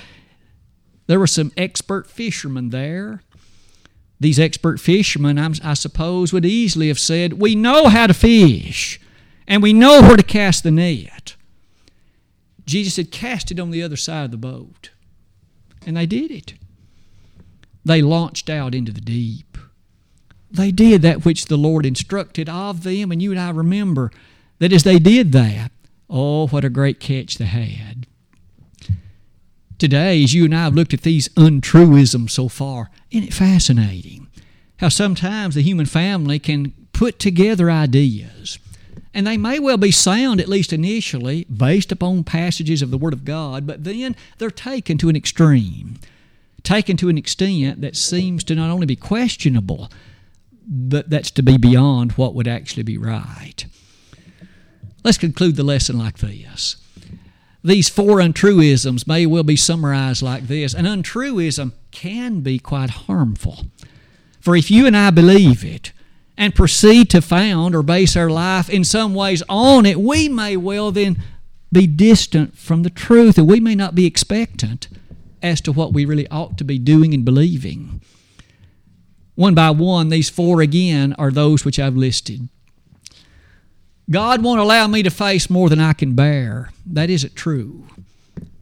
there 1.06 1.18
were 1.18 1.26
some 1.26 1.50
expert 1.56 2.06
fishermen 2.06 2.70
there. 2.70 3.22
These 4.20 4.38
expert 4.38 4.80
fishermen, 4.80 5.38
I 5.38 5.74
suppose, 5.74 6.32
would 6.32 6.44
easily 6.44 6.88
have 6.88 7.00
said, 7.00 7.34
We 7.34 7.54
know 7.54 7.88
how 7.88 8.06
to 8.06 8.14
fish, 8.14 9.00
and 9.48 9.62
we 9.62 9.72
know 9.72 10.02
where 10.02 10.16
to 10.16 10.22
cast 10.22 10.62
the 10.62 10.70
net. 10.70 11.36
Jesus 12.66 12.96
had 12.96 13.10
Cast 13.10 13.50
it 13.50 13.60
on 13.60 13.70
the 13.70 13.82
other 13.82 13.96
side 13.96 14.24
of 14.24 14.30
the 14.30 14.36
boat. 14.36 14.90
And 15.86 15.96
they 15.96 16.06
did 16.06 16.30
it. 16.30 16.54
They 17.84 18.02
launched 18.02 18.48
out 18.48 18.74
into 18.74 18.92
the 18.92 19.00
deep. 19.00 19.58
They 20.50 20.70
did 20.70 21.02
that 21.02 21.24
which 21.24 21.46
the 21.46 21.56
Lord 21.56 21.84
instructed 21.84 22.48
of 22.48 22.82
them, 22.82 23.10
and 23.10 23.20
you 23.20 23.30
and 23.30 23.40
I 23.40 23.50
remember 23.50 24.10
that 24.58 24.72
as 24.72 24.84
they 24.84 24.98
did 24.98 25.32
that, 25.32 25.72
oh, 26.08 26.46
what 26.46 26.64
a 26.64 26.70
great 26.70 27.00
catch 27.00 27.38
they 27.38 27.44
had. 27.44 28.06
Today, 29.78 30.22
as 30.22 30.32
you 30.32 30.44
and 30.44 30.54
I 30.54 30.64
have 30.64 30.74
looked 30.74 30.94
at 30.94 31.02
these 31.02 31.28
untruisms 31.36 32.30
so 32.30 32.48
far, 32.48 32.90
isn't 33.10 33.28
it 33.28 33.34
fascinating 33.34 34.28
how 34.78 34.88
sometimes 34.88 35.54
the 35.54 35.62
human 35.62 35.86
family 35.86 36.38
can 36.38 36.72
put 36.92 37.18
together 37.18 37.70
ideas, 37.70 38.58
and 39.12 39.26
they 39.26 39.36
may 39.36 39.58
well 39.58 39.76
be 39.76 39.90
sound, 39.90 40.40
at 40.40 40.48
least 40.48 40.72
initially, 40.72 41.44
based 41.44 41.90
upon 41.92 42.24
passages 42.24 42.80
of 42.82 42.90
the 42.90 42.98
Word 42.98 43.12
of 43.12 43.24
God, 43.24 43.66
but 43.66 43.84
then 43.84 44.14
they're 44.38 44.50
taken 44.50 44.96
to 44.98 45.08
an 45.08 45.16
extreme, 45.16 45.98
taken 46.64 46.96
to 46.96 47.08
an 47.08 47.18
extent 47.18 47.80
that 47.82 47.94
seems 47.94 48.42
to 48.44 48.54
not 48.54 48.70
only 48.70 48.86
be 48.86 48.96
questionable, 48.96 49.90
but 50.66 51.10
that's 51.10 51.30
to 51.32 51.42
be 51.42 51.56
beyond 51.56 52.12
what 52.12 52.34
would 52.34 52.48
actually 52.48 52.82
be 52.82 52.98
right. 52.98 53.66
Let's 55.04 55.18
conclude 55.18 55.56
the 55.56 55.62
lesson 55.62 55.98
like 55.98 56.18
this. 56.18 56.76
These 57.62 57.88
four 57.88 58.18
untruisms 58.18 59.06
may 59.06 59.26
well 59.26 59.42
be 59.42 59.56
summarized 59.56 60.22
like 60.22 60.48
this 60.48 60.74
An 60.74 60.86
untruism 60.86 61.72
can 61.90 62.40
be 62.40 62.58
quite 62.58 62.90
harmful. 62.90 63.66
For 64.40 64.56
if 64.56 64.70
you 64.70 64.86
and 64.86 64.96
I 64.96 65.10
believe 65.10 65.64
it 65.64 65.92
and 66.36 66.54
proceed 66.54 67.08
to 67.10 67.22
found 67.22 67.74
or 67.74 67.82
base 67.82 68.16
our 68.16 68.28
life 68.28 68.68
in 68.68 68.84
some 68.84 69.14
ways 69.14 69.42
on 69.48 69.86
it, 69.86 70.00
we 70.00 70.28
may 70.28 70.56
well 70.56 70.90
then 70.90 71.22
be 71.72 71.86
distant 71.86 72.56
from 72.56 72.82
the 72.82 72.90
truth 72.90 73.38
and 73.38 73.48
we 73.48 73.60
may 73.60 73.74
not 73.74 73.94
be 73.94 74.06
expectant 74.06 74.88
as 75.44 75.60
to 75.60 75.72
what 75.72 75.92
we 75.92 76.06
really 76.06 76.26
ought 76.28 76.56
to 76.58 76.64
be 76.64 76.78
doing 76.78 77.12
and 77.12 77.24
believing. 77.24 78.00
One 79.34 79.54
by 79.54 79.70
one, 79.70 80.08
these 80.08 80.30
four 80.30 80.62
again 80.62 81.14
are 81.18 81.30
those 81.30 81.64
which 81.64 81.78
I've 81.78 81.96
listed. 81.96 82.48
God 84.10 84.42
won't 84.42 84.60
allow 84.60 84.86
me 84.86 85.02
to 85.02 85.10
face 85.10 85.50
more 85.50 85.68
than 85.68 85.80
I 85.80 85.92
can 85.92 86.14
bear. 86.14 86.70
That 86.86 87.10
isn't 87.10 87.36
true. 87.36 87.84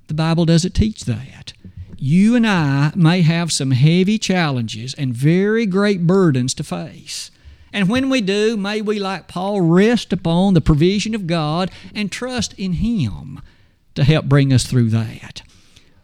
The 0.08 0.14
Bible 0.14 0.44
doesn't 0.44 0.74
teach 0.74 1.04
that. 1.04 1.52
You 1.96 2.34
and 2.34 2.46
I 2.46 2.92
may 2.96 3.22
have 3.22 3.52
some 3.52 3.70
heavy 3.70 4.18
challenges 4.18 4.92
and 4.94 5.14
very 5.14 5.66
great 5.66 6.04
burdens 6.04 6.52
to 6.54 6.64
face. 6.64 7.30
And 7.72 7.88
when 7.88 8.10
we 8.10 8.20
do, 8.20 8.56
may 8.56 8.82
we, 8.82 8.98
like 8.98 9.28
Paul, 9.28 9.60
rest 9.60 10.12
upon 10.12 10.54
the 10.54 10.60
provision 10.60 11.14
of 11.14 11.28
God 11.28 11.70
and 11.94 12.10
trust 12.10 12.54
in 12.54 12.74
Him 12.74 13.40
to 13.94 14.02
help 14.04 14.26
bring 14.26 14.52
us 14.52 14.64
through 14.64 14.90
that. 14.90 15.42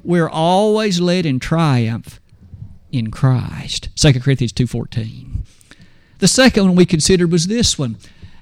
We're 0.03 0.29
always 0.29 1.01
led 1.01 1.27
in 1.27 1.41
triumph 1.41 2.21
in 2.91 3.11
Christ. 3.11 3.89
2 3.97 4.21
Corinthians 4.21 4.53
2.14. 4.53 5.45
The 6.19 6.29
second 6.29 6.65
one 6.65 6.77
we 6.77 6.87
considered 6.87 7.31
was 7.31 7.47
this 7.47 7.79
one. 7.79 7.97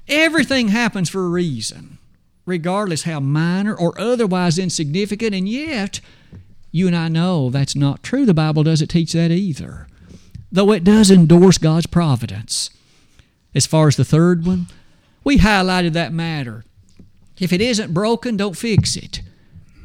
Everything 0.07 0.69
happens 0.69 1.09
for 1.09 1.25
a 1.25 1.29
reason, 1.29 1.97
regardless 2.45 3.03
how 3.03 3.19
minor 3.19 3.75
or 3.75 3.99
otherwise 3.99 4.57
insignificant, 4.57 5.35
and 5.35 5.47
yet 5.49 5.99
you 6.71 6.87
and 6.87 6.95
I 6.95 7.07
know 7.07 7.49
that's 7.49 7.75
not 7.75 8.03
true. 8.03 8.25
The 8.25 8.33
Bible 8.33 8.63
doesn't 8.63 8.87
teach 8.87 9.13
that 9.13 9.31
either, 9.31 9.87
though 10.51 10.71
it 10.71 10.83
does 10.83 11.11
endorse 11.11 11.57
God's 11.57 11.87
providence. 11.87 12.69
As 13.53 13.65
far 13.65 13.87
as 13.87 13.95
the 13.95 14.05
third 14.05 14.45
one, 14.45 14.67
we 15.23 15.39
highlighted 15.39 15.93
that 15.93 16.13
matter. 16.13 16.63
If 17.39 17.51
it 17.51 17.61
isn't 17.61 17.93
broken, 17.93 18.37
don't 18.37 18.57
fix 18.57 18.95
it. 18.95 19.21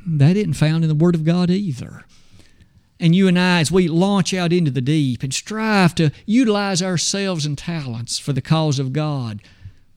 That 0.06 0.36
isn't 0.36 0.54
found 0.54 0.84
in 0.84 0.88
the 0.88 0.94
Word 0.94 1.14
of 1.14 1.24
God 1.24 1.50
either. 1.50 2.04
And 2.98 3.16
you 3.16 3.26
and 3.26 3.38
I, 3.38 3.60
as 3.60 3.72
we 3.72 3.88
launch 3.88 4.32
out 4.32 4.52
into 4.52 4.70
the 4.70 4.80
deep 4.80 5.22
and 5.22 5.34
strive 5.34 5.94
to 5.96 6.12
utilize 6.24 6.82
ourselves 6.82 7.44
and 7.44 7.58
talents 7.58 8.18
for 8.18 8.32
the 8.32 8.40
cause 8.40 8.78
of 8.78 8.92
God, 8.92 9.40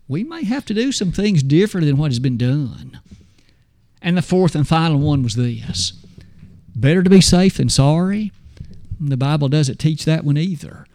we 0.07 0.23
may 0.23 0.43
have 0.43 0.65
to 0.65 0.73
do 0.73 0.91
some 0.91 1.11
things 1.11 1.43
different 1.43 1.85
than 1.85 1.97
what 1.97 2.11
has 2.11 2.19
been 2.19 2.37
done. 2.37 2.99
And 4.01 4.17
the 4.17 4.21
fourth 4.21 4.55
and 4.55 4.67
final 4.67 4.99
one 4.99 5.23
was 5.23 5.35
this 5.35 5.93
better 6.75 7.03
to 7.03 7.09
be 7.09 7.21
safe 7.21 7.57
than 7.57 7.69
sorry. 7.69 8.31
The 8.99 9.17
Bible 9.17 9.49
doesn't 9.49 9.79
teach 9.79 10.05
that 10.05 10.23
one 10.23 10.37
either, 10.37 10.85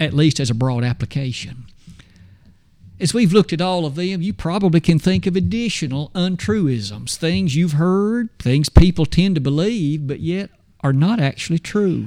at 0.00 0.12
least 0.12 0.40
as 0.40 0.50
a 0.50 0.54
broad 0.54 0.84
application. 0.84 1.66
As 3.00 3.14
we've 3.14 3.32
looked 3.32 3.52
at 3.52 3.60
all 3.60 3.86
of 3.86 3.94
them, 3.94 4.22
you 4.22 4.32
probably 4.32 4.80
can 4.80 4.98
think 4.98 5.26
of 5.26 5.36
additional 5.36 6.10
untruisms, 6.14 7.16
things 7.16 7.54
you've 7.54 7.72
heard, 7.72 8.36
things 8.38 8.68
people 8.68 9.06
tend 9.06 9.36
to 9.36 9.40
believe, 9.40 10.06
but 10.06 10.20
yet 10.20 10.50
are 10.80 10.92
not 10.92 11.20
actually 11.20 11.60
true. 11.60 12.06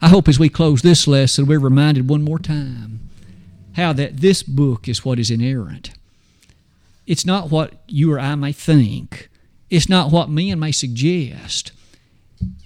I 0.00 0.08
hope 0.08 0.28
as 0.28 0.38
we 0.38 0.48
close 0.48 0.82
this 0.82 1.08
lesson, 1.08 1.46
we're 1.46 1.58
reminded 1.58 2.08
one 2.08 2.22
more 2.22 2.38
time 2.38 3.00
how 3.74 3.92
that 3.94 4.18
this 4.18 4.42
book 4.42 4.88
is 4.88 5.04
what 5.04 5.18
is 5.18 5.30
inerrant. 5.30 5.92
It's 7.06 7.24
not 7.24 7.50
what 7.50 7.74
you 7.86 8.12
or 8.12 8.20
I 8.20 8.34
may 8.34 8.52
think, 8.52 9.30
it's 9.70 9.88
not 9.88 10.10
what 10.10 10.30
men 10.30 10.58
may 10.58 10.72
suggest. 10.72 11.72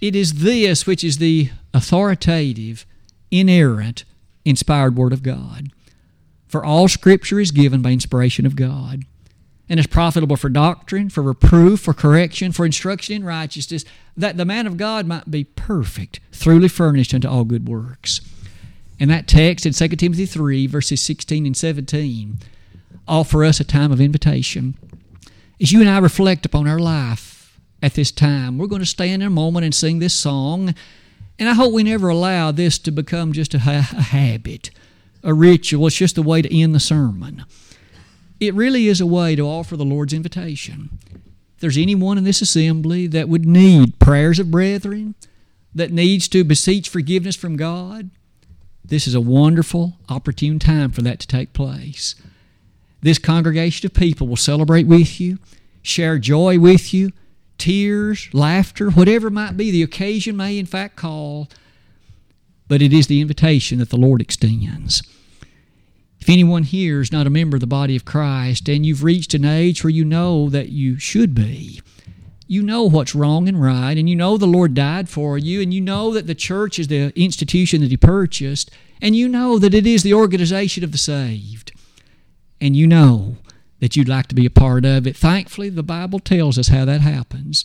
It 0.01 0.15
is 0.15 0.35
this 0.35 0.87
which 0.87 1.03
is 1.03 1.19
the 1.19 1.51
authoritative, 1.73 2.85
inerrant, 3.31 4.05
inspired 4.45 4.97
Word 4.97 5.13
of 5.13 5.23
God. 5.23 5.72
For 6.53 6.63
all 6.63 6.87
Scripture 6.87 7.41
is 7.41 7.51
given 7.51 7.81
by 7.81 7.93
inspiration 7.93 8.45
of 8.45 8.57
God 8.57 9.07
and 9.71 9.81
is 9.81 9.87
profitable 9.87 10.37
for 10.37 10.51
doctrine, 10.51 11.09
for 11.09 11.23
reproof, 11.23 11.81
for 11.81 11.95
correction, 11.95 12.53
for 12.53 12.67
instruction 12.67 13.17
in 13.17 13.25
righteousness, 13.25 13.87
that 14.19 14.37
the 14.37 14.45
man 14.45 14.67
of 14.67 14.77
God 14.77 15.07
might 15.07 15.31
be 15.31 15.45
perfect, 15.45 16.21
thoroughly 16.31 16.69
furnished 16.69 17.15
unto 17.15 17.27
all 17.27 17.45
good 17.45 17.67
works. 17.67 18.21
And 19.01 19.11
that 19.11 19.27
text 19.27 19.65
in 19.65 19.73
2 19.73 19.97
Timothy 19.97 20.27
3, 20.27 20.67
verses 20.67 21.01
16 21.01 21.47
and 21.47 21.57
17, 21.57 22.39
offer 23.09 23.45
us 23.45 23.59
a 23.59 23.65
time 23.65 23.91
of 23.91 23.99
invitation. 23.99 24.75
As 25.59 25.73
you 25.73 25.81
and 25.81 25.89
I 25.89 26.01
reflect 26.01 26.45
upon 26.45 26.69
our 26.69 26.79
life 26.79 27.59
at 27.81 27.95
this 27.95 28.13
time, 28.13 28.59
we're 28.59 28.67
going 28.67 28.83
to 28.83 28.87
stand 28.87 29.23
in 29.23 29.29
a 29.29 29.31
moment 29.31 29.65
and 29.65 29.75
sing 29.75 30.01
this 30.01 30.13
song. 30.13 30.75
And 31.39 31.49
I 31.49 31.55
hope 31.55 31.73
we 31.73 31.83
never 31.83 32.11
allow 32.11 32.53
this 32.53 32.79
to 32.81 32.91
become 32.91 33.33
just 33.33 33.55
a, 33.55 33.61
ha- 33.61 33.91
a 33.97 34.03
habit, 34.03 34.71
a 35.23 35.35
ritual. 35.35 35.87
It's 35.87 35.97
just 35.97 36.19
a 36.19 36.23
way 36.23 36.43
to 36.43 36.57
end 36.57 36.75
the 36.75 36.81
sermon. 36.81 37.45
It 38.41 38.55
really 38.55 38.89
is 38.89 39.01
a 39.01 39.07
way 39.07 39.37
to 39.37 39.43
offer 39.43 39.77
the 39.77 39.85
Lord's 39.85 40.13
invitation. 40.13 40.99
If 41.55 41.61
there's 41.61 41.79
anyone 41.79 42.19
in 42.19 42.25
this 42.25 42.43
assembly 42.43 43.07
that 43.09 43.29
would 43.29 43.47
need 43.47 43.99
prayers 43.99 44.39
of 44.39 44.51
brethren, 44.51 45.15
that 45.75 45.93
needs 45.93 46.29
to 46.29 46.45
beseech 46.45 46.89
forgiveness 46.89 47.37
from 47.37 47.57
God, 47.57 48.11
this 48.85 49.07
is 49.07 49.15
a 49.15 49.21
wonderful, 49.21 49.95
opportune 50.09 50.59
time 50.59 50.91
for 50.91 51.03
that 51.03 51.21
to 51.21 51.27
take 51.27 51.53
place. 51.53 52.15
This 53.01 53.19
congregation 53.19 53.87
of 53.87 53.95
people 53.95 54.27
will 54.27 54.37
celebrate 54.37 54.87
with 54.87 55.21
you, 55.21 55.39
share 55.83 56.19
joy 56.19 56.59
with 56.59 56.93
you, 56.93 57.11
tears, 57.59 58.29
laughter, 58.33 58.91
whatever 58.91 59.31
might 59.31 59.57
be 59.57 59.71
the 59.71 59.83
occasion 59.83 60.37
may 60.37 60.59
in 60.59 60.67
fact 60.67 60.97
call, 60.97 61.49
but 62.69 62.83
it 62.83 62.93
is 62.93 63.07
the 63.07 63.21
invitation 63.21 63.79
that 63.79 63.91
the 63.91 63.97
Lord 63.97 64.21
extends. 64.21 65.03
If 66.21 66.29
anyone 66.29 66.63
here 66.63 67.01
is 67.01 67.11
not 67.11 67.27
a 67.27 67.31
member 67.31 67.57
of 67.57 67.61
the 67.61 67.67
body 67.67 67.97
of 67.97 68.05
Christ 68.05 68.69
and 68.69 68.87
you've 68.87 69.03
reached 69.03 69.35
an 69.35 69.45
age 69.45 69.83
where 69.83 69.91
you 69.91 70.05
know 70.05 70.49
that 70.51 70.69
you 70.69 70.99
should 70.99 71.35
be, 71.35 71.81
you 72.47 72.63
know 72.63 72.85
what's 72.85 73.15
wrong 73.15 73.49
and 73.49 73.61
right, 73.61 73.97
and 73.97 74.09
you 74.09 74.15
know 74.15 74.37
the 74.37 74.47
Lord 74.47 74.75
died 74.75 75.09
for 75.09 75.39
you, 75.39 75.63
and 75.63 75.73
you 75.73 75.81
know 75.81 76.13
that 76.13 76.27
the 76.27 76.35
church 76.35 76.79
is 76.79 76.89
the 76.89 77.13
institution 77.19 77.81
that 77.81 77.91
He 77.91 77.97
purchased, 77.97 78.71
and 79.01 79.17
you 79.17 79.27
know 79.27 79.59
that 79.59 79.75
it 79.75 79.87
is 79.87 80.03
the 80.03 80.15
organization 80.15 80.85
of 80.85 80.93
the 80.93 80.99
saved, 80.99 81.73
and 82.61 82.77
you 82.77 82.87
know 82.87 83.37
that 83.81 83.97
you'd 83.97 84.09
like 84.09 84.27
to 84.29 84.35
be 84.35 84.45
a 84.45 84.51
part 84.51 84.85
of 84.85 85.07
it. 85.07 85.17
Thankfully, 85.17 85.71
the 85.71 85.83
Bible 85.83 86.21
tells 86.21 86.59
us 86.59 86.69
how 86.69 86.85
that 86.85 87.01
happens. 87.01 87.65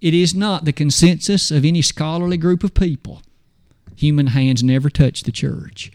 It 0.00 0.14
is 0.14 0.34
not 0.34 0.64
the 0.64 0.72
consensus 0.72 1.50
of 1.50 1.64
any 1.64 1.82
scholarly 1.82 2.38
group 2.38 2.64
of 2.64 2.74
people. 2.74 3.22
Human 3.98 4.28
hands 4.28 4.62
never 4.62 4.88
touch 4.90 5.24
the 5.24 5.32
church. 5.32 5.90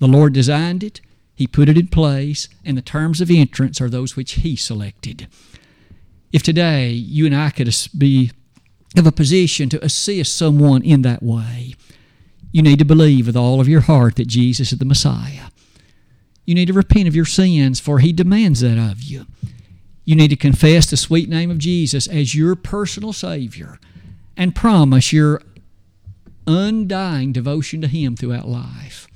The 0.00 0.08
Lord 0.08 0.32
designed 0.32 0.82
it, 0.82 1.00
He 1.36 1.46
put 1.46 1.68
it 1.68 1.78
in 1.78 1.86
place, 1.86 2.48
and 2.64 2.76
the 2.76 2.82
terms 2.82 3.20
of 3.20 3.30
entrance 3.30 3.80
are 3.80 3.88
those 3.88 4.16
which 4.16 4.32
He 4.32 4.56
selected. 4.56 5.28
If 6.32 6.42
today 6.42 6.90
you 6.90 7.24
and 7.24 7.36
I 7.36 7.50
could 7.50 7.72
be 7.96 8.32
of 8.96 9.06
a 9.06 9.12
position 9.12 9.68
to 9.68 9.84
assist 9.84 10.36
someone 10.36 10.82
in 10.82 11.02
that 11.02 11.22
way, 11.22 11.76
you 12.50 12.62
need 12.62 12.80
to 12.80 12.84
believe 12.84 13.28
with 13.28 13.36
all 13.36 13.60
of 13.60 13.68
your 13.68 13.82
heart 13.82 14.16
that 14.16 14.26
Jesus 14.26 14.72
is 14.72 14.78
the 14.80 14.84
Messiah. 14.84 15.50
You 16.46 16.56
need 16.56 16.66
to 16.66 16.72
repent 16.72 17.06
of 17.06 17.14
your 17.14 17.24
sins, 17.24 17.78
for 17.78 18.00
He 18.00 18.12
demands 18.12 18.60
that 18.62 18.76
of 18.76 19.04
you. 19.04 19.24
You 20.04 20.16
need 20.16 20.30
to 20.30 20.36
confess 20.36 20.90
the 20.90 20.96
sweet 20.96 21.28
name 21.28 21.52
of 21.52 21.58
Jesus 21.58 22.08
as 22.08 22.34
your 22.34 22.56
personal 22.56 23.12
Savior 23.12 23.78
and 24.36 24.52
promise 24.52 25.12
your 25.12 25.42
undying 26.46 27.32
devotion 27.32 27.80
to 27.80 27.88
Him 27.88 28.16
throughout 28.16 28.48
life. 28.48 29.06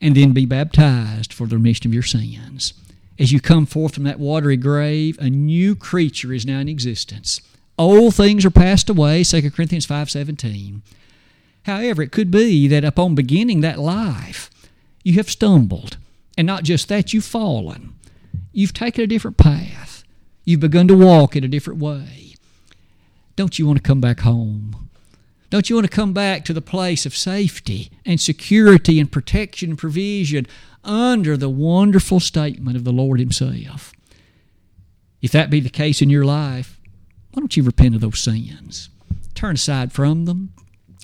And 0.00 0.16
then 0.16 0.32
be 0.32 0.46
baptized 0.46 1.32
for 1.32 1.46
the 1.46 1.56
remission 1.56 1.86
of 1.86 1.94
your 1.94 2.02
sins. 2.02 2.72
As 3.18 3.32
you 3.32 3.40
come 3.40 3.66
forth 3.66 3.94
from 3.94 4.04
that 4.04 4.18
watery 4.18 4.56
grave, 4.56 5.18
a 5.18 5.28
new 5.28 5.76
creature 5.76 6.32
is 6.32 6.46
now 6.46 6.60
in 6.60 6.68
existence. 6.68 7.40
Old 7.78 8.14
things 8.14 8.44
are 8.44 8.50
passed 8.50 8.88
away, 8.88 9.24
2 9.24 9.50
Corinthians 9.50 9.86
5.17. 9.86 10.80
However, 11.64 12.02
it 12.02 12.12
could 12.12 12.30
be 12.30 12.66
that 12.68 12.84
upon 12.84 13.14
beginning 13.14 13.60
that 13.60 13.78
life, 13.78 14.50
you 15.04 15.14
have 15.14 15.30
stumbled. 15.30 15.98
And 16.38 16.46
not 16.46 16.64
just 16.64 16.88
that, 16.88 17.12
you've 17.12 17.24
fallen. 17.24 17.94
You've 18.52 18.72
taken 18.72 19.04
a 19.04 19.06
different 19.06 19.36
path. 19.36 20.02
You've 20.44 20.60
begun 20.60 20.88
to 20.88 20.96
walk 20.96 21.36
in 21.36 21.44
a 21.44 21.48
different 21.48 21.80
way. 21.80 22.34
Don't 23.36 23.58
you 23.58 23.66
want 23.66 23.76
to 23.76 23.82
come 23.82 24.00
back 24.00 24.20
home? 24.20 24.89
Don't 25.50 25.68
you 25.68 25.76
want 25.76 25.90
to 25.90 25.94
come 25.94 26.12
back 26.12 26.44
to 26.44 26.52
the 26.52 26.62
place 26.62 27.04
of 27.04 27.16
safety 27.16 27.90
and 28.06 28.20
security 28.20 29.00
and 29.00 29.10
protection 29.10 29.70
and 29.70 29.78
provision 29.78 30.46
under 30.84 31.36
the 31.36 31.48
wonderful 31.48 32.20
statement 32.20 32.76
of 32.76 32.84
the 32.84 32.92
Lord 32.92 33.20
Himself? 33.20 33.92
If 35.20 35.32
that 35.32 35.50
be 35.50 35.60
the 35.60 35.68
case 35.68 36.00
in 36.00 36.08
your 36.08 36.24
life, 36.24 36.80
why 37.32 37.40
don't 37.40 37.56
you 37.56 37.62
repent 37.62 37.94
of 37.94 38.00
those 38.00 38.20
sins? 38.20 38.88
Turn 39.34 39.56
aside 39.56 39.92
from 39.92 40.24
them, 40.24 40.54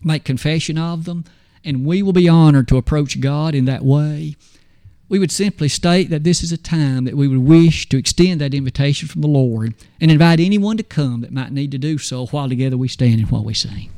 make 0.02 0.24
confession 0.24 0.78
of 0.78 1.04
them, 1.04 1.24
and 1.64 1.85
we 1.85 2.02
will 2.02 2.12
be 2.12 2.28
honored 2.28 2.68
to 2.68 2.76
approach 2.76 3.20
God 3.20 3.54
in 3.54 3.64
that 3.64 3.85
way 3.85 4.37
we 5.09 5.18
would 5.18 5.30
simply 5.30 5.68
state 5.68 6.11
that 6.11 6.24
this 6.24 6.42
is 6.42 6.50
a 6.52 6.56
time 6.56 7.04
that 7.04 7.16
we 7.16 7.28
would 7.28 7.38
wish 7.38 7.88
to 7.88 7.96
extend 7.96 8.40
that 8.40 8.54
invitation 8.54 9.09
from 9.09 9.20
the 9.20 9.28
Lord 9.28 9.74
and 10.00 10.11
invite 10.11 10.40
anyone 10.40 10.76
to 10.78 10.82
come 10.82 11.20
that 11.20 11.32
might 11.32 11.52
need 11.52 11.70
to 11.72 11.78
do 11.78 11.98
so 11.98 12.26
while 12.26 12.48
together 12.48 12.76
we 12.76 12.88
stand 12.88 13.20
and 13.20 13.30
while 13.30 13.44
we 13.44 13.54
sing. 13.54 13.90